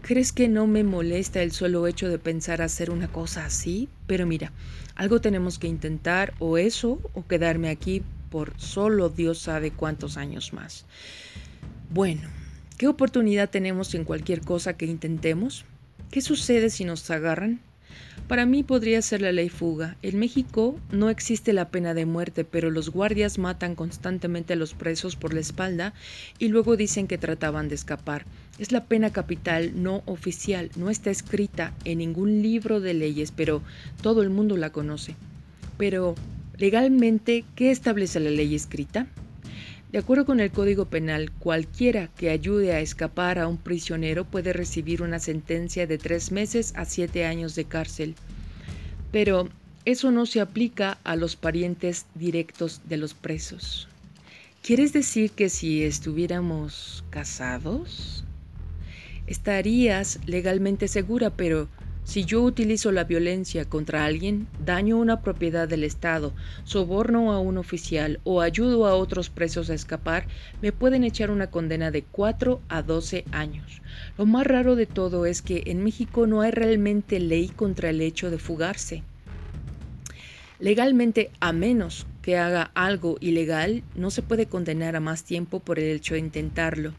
¿Crees 0.04 0.34
que 0.34 0.50
no 0.50 0.68
me 0.68 0.84
molesta 0.84 1.42
el 1.42 1.54
solo 1.54 1.88
hecho 1.88 2.10
de 2.10 2.20
pensar 2.20 2.62
hacer 2.62 2.92
una 2.92 3.08
cosa 3.08 3.46
así? 3.46 3.88
Pero 4.06 4.26
mira, 4.26 4.52
algo 4.96 5.22
tenemos 5.22 5.60
que 5.60 5.68
intentar, 5.68 6.34
o 6.40 6.58
eso, 6.58 7.00
o 7.14 7.26
quedarme 7.26 7.70
aquí 7.70 8.04
por 8.30 8.52
solo 8.60 9.08
Dios 9.08 9.40
sabe 9.40 9.72
cuántos 9.72 10.18
años 10.18 10.52
más. 10.52 10.86
Bueno, 11.90 12.28
¿qué 12.78 12.90
oportunidad 12.90 13.50
tenemos 13.50 13.96
en 13.96 14.04
cualquier 14.04 14.42
cosa 14.42 14.76
que 14.76 14.88
intentemos? 14.88 15.64
¿Qué 16.12 16.20
sucede 16.20 16.70
si 16.70 16.84
nos 16.84 17.10
agarran? 17.10 17.62
Para 18.28 18.46
mí 18.46 18.62
podría 18.62 19.02
ser 19.02 19.22
la 19.22 19.32
ley 19.32 19.48
fuga. 19.48 19.96
En 20.02 20.20
México 20.20 20.78
no 20.92 21.10
existe 21.10 21.54
la 21.54 21.70
pena 21.70 21.94
de 21.94 22.06
muerte, 22.06 22.44
pero 22.44 22.72
los 22.72 22.90
guardias 22.90 23.38
matan 23.38 23.76
constantemente 23.76 24.52
a 24.52 24.58
los 24.58 24.74
presos 24.74 25.16
por 25.16 25.34
la 25.34 25.40
espalda 25.40 25.94
y 26.40 26.50
luego 26.50 26.76
dicen 26.76 27.08
que 27.08 27.18
trataban 27.18 27.70
de 27.70 27.76
escapar. 27.76 28.26
Es 28.60 28.72
la 28.72 28.86
pena 28.86 29.12
capital 29.12 29.82
no 29.82 30.04
oficial, 30.06 30.70
no 30.76 30.92
está 30.92 31.10
escrita 31.10 31.74
en 31.86 31.98
ningún 31.98 32.44
libro 32.44 32.82
de 32.82 32.94
leyes, 32.94 33.32
pero 33.32 33.64
todo 34.02 34.22
el 34.22 34.30
mundo 34.30 34.58
la 34.58 34.72
conoce. 34.72 35.16
Pero, 35.78 36.14
legalmente, 36.58 37.46
¿qué 37.56 37.72
establece 37.72 38.20
la 38.20 38.30
ley 38.30 38.54
escrita? 38.54 39.08
De 39.92 40.00
acuerdo 40.00 40.26
con 40.26 40.40
el 40.40 40.52
Código 40.52 40.86
Penal, 40.86 41.32
cualquiera 41.32 42.10
que 42.16 42.30
ayude 42.30 42.74
a 42.74 42.80
escapar 42.80 43.40
a 43.40 43.48
un 43.48 43.58
prisionero 43.58 44.26
puede 44.26 44.54
recibir 44.54 45.02
una 45.02 45.20
sentencia 45.20 45.88
de 45.88 45.98
tres 45.98 46.32
meses 46.32 46.74
a 46.76 46.86
siete 46.86 47.26
años 47.26 47.56
de 47.56 47.66
cárcel. 47.66 48.16
Pero 49.12 49.50
eso 49.86 50.12
no 50.12 50.26
se 50.26 50.42
aplica 50.42 50.98
a 51.04 51.16
los 51.16 51.36
parientes 51.36 52.06
directos 52.16 52.82
de 52.86 52.98
los 52.98 53.14
presos. 53.14 53.88
¿Quieres 54.64 54.94
decir 54.94 55.32
que 55.32 55.50
si 55.50 55.84
estuviéramos 55.84 57.04
casados? 57.10 58.23
Estarías 59.26 60.20
legalmente 60.26 60.88
segura, 60.88 61.30
pero 61.30 61.70
si 62.04 62.26
yo 62.26 62.42
utilizo 62.42 62.92
la 62.92 63.06
violencia 63.06 63.64
contra 63.64 64.04
alguien, 64.04 64.48
daño 64.66 64.98
una 64.98 65.22
propiedad 65.22 65.70
del 65.70 65.86
Estado, 65.86 66.34
soborno 66.66 67.32
a 67.32 67.40
un 67.40 67.58
oficial 67.58 68.20
o 68.26 68.42
ayudo 68.42 68.86
a 68.86 68.96
otros 68.96 69.30
presos 69.30 69.70
a 69.70 69.74
escapar, 69.74 70.28
me 70.62 70.74
pueden 70.74 71.06
echar 71.06 71.32
una 71.32 71.50
condena 71.50 71.92
de 71.92 72.04
4 72.04 72.60
a 72.68 72.82
12 72.82 73.24
años. 73.32 73.82
Lo 74.18 74.26
más 74.26 74.46
raro 74.46 74.76
de 74.76 74.86
todo 74.86 75.26
es 75.26 75.42
que 75.42 75.64
en 75.68 75.82
México 75.82 76.28
no 76.28 76.42
hay 76.42 76.52
realmente 76.52 77.22
ley 77.22 77.48
contra 77.48 77.90
el 77.90 78.02
hecho 78.02 78.30
de 78.30 78.38
fugarse. 78.38 79.04
Legalmente, 80.60 81.32
a 81.40 81.54
menos 81.54 82.06
que 82.22 82.38
haga 82.38 82.72
algo 82.74 83.18
ilegal, 83.22 83.84
no 83.96 84.12
se 84.12 84.22
puede 84.22 84.48
condenar 84.48 84.98
a 84.98 85.00
más 85.00 85.24
tiempo 85.24 85.62
por 85.62 85.80
el 85.80 85.96
hecho 85.96 86.16
de 86.16 86.20
intentarlo. 86.20 86.94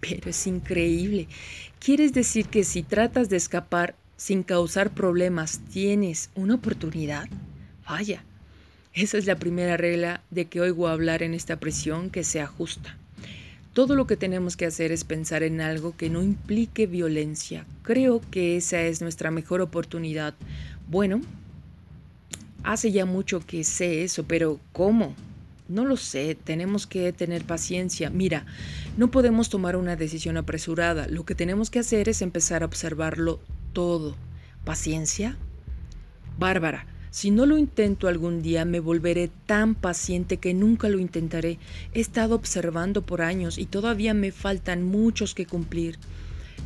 Pero 0.00 0.30
es 0.30 0.46
increíble. 0.46 1.28
¿Quieres 1.78 2.12
decir 2.12 2.46
que 2.46 2.64
si 2.64 2.82
tratas 2.82 3.28
de 3.28 3.36
escapar 3.36 3.94
sin 4.16 4.42
causar 4.42 4.92
problemas 4.92 5.60
tienes 5.72 6.30
una 6.34 6.54
oportunidad, 6.54 7.28
vaya. 7.86 8.24
Esa 8.94 9.18
es 9.18 9.26
la 9.26 9.36
primera 9.36 9.76
regla 9.76 10.22
de 10.30 10.46
que 10.46 10.60
oigo 10.60 10.88
hablar 10.88 11.22
en 11.22 11.34
esta 11.34 11.60
prisión 11.60 12.08
que 12.08 12.24
sea 12.24 12.46
justa. 12.46 12.96
Todo 13.74 13.94
lo 13.94 14.06
que 14.06 14.16
tenemos 14.16 14.56
que 14.56 14.64
hacer 14.64 14.90
es 14.90 15.04
pensar 15.04 15.42
en 15.42 15.60
algo 15.60 15.94
que 15.94 16.08
no 16.08 16.22
implique 16.22 16.86
violencia. 16.86 17.66
Creo 17.82 18.22
que 18.30 18.56
esa 18.56 18.80
es 18.80 19.02
nuestra 19.02 19.30
mejor 19.30 19.60
oportunidad. 19.60 20.34
Bueno, 20.88 21.20
hace 22.62 22.90
ya 22.90 23.04
mucho 23.04 23.40
que 23.40 23.64
sé 23.64 24.02
eso, 24.02 24.24
pero 24.24 24.58
¿cómo? 24.72 25.14
No 25.68 25.84
lo 25.84 25.96
sé, 25.96 26.36
tenemos 26.36 26.86
que 26.86 27.12
tener 27.12 27.44
paciencia. 27.44 28.08
Mira, 28.08 28.46
no 28.96 29.10
podemos 29.10 29.48
tomar 29.48 29.76
una 29.76 29.96
decisión 29.96 30.36
apresurada. 30.36 31.08
Lo 31.08 31.24
que 31.24 31.34
tenemos 31.34 31.70
que 31.70 31.80
hacer 31.80 32.08
es 32.08 32.22
empezar 32.22 32.62
a 32.62 32.66
observarlo 32.66 33.40
todo. 33.72 34.16
¿Paciencia? 34.64 35.36
Bárbara, 36.38 36.86
si 37.10 37.30
no 37.30 37.46
lo 37.46 37.56
intento 37.56 38.08
algún 38.08 38.42
día, 38.42 38.64
me 38.64 38.78
volveré 38.78 39.30
tan 39.46 39.74
paciente 39.74 40.36
que 40.36 40.54
nunca 40.54 40.88
lo 40.88 40.98
intentaré. 40.98 41.58
He 41.94 42.00
estado 42.00 42.34
observando 42.34 43.02
por 43.02 43.22
años 43.22 43.58
y 43.58 43.66
todavía 43.66 44.14
me 44.14 44.32
faltan 44.32 44.82
muchos 44.82 45.34
que 45.34 45.46
cumplir. 45.46 45.98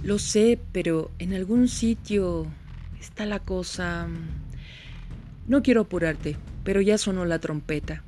Lo 0.03 0.19
sé, 0.19 0.59
pero 0.73 1.11
en 1.19 1.35
algún 1.35 1.69
sitio 1.69 2.47
está 3.01 3.27
la 3.27 3.39
cosa... 3.39 4.09
No 5.47 5.63
quiero 5.63 5.83
apurarte, 5.83 6.37
pero 6.65 6.81
ya 6.81 6.99
sonó 6.99 7.25
la 7.25 7.39
trompeta. 7.39 8.03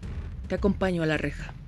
Te 0.52 0.56
acompaño 0.56 1.02
a 1.02 1.06
la 1.06 1.16
reja. 1.16 1.61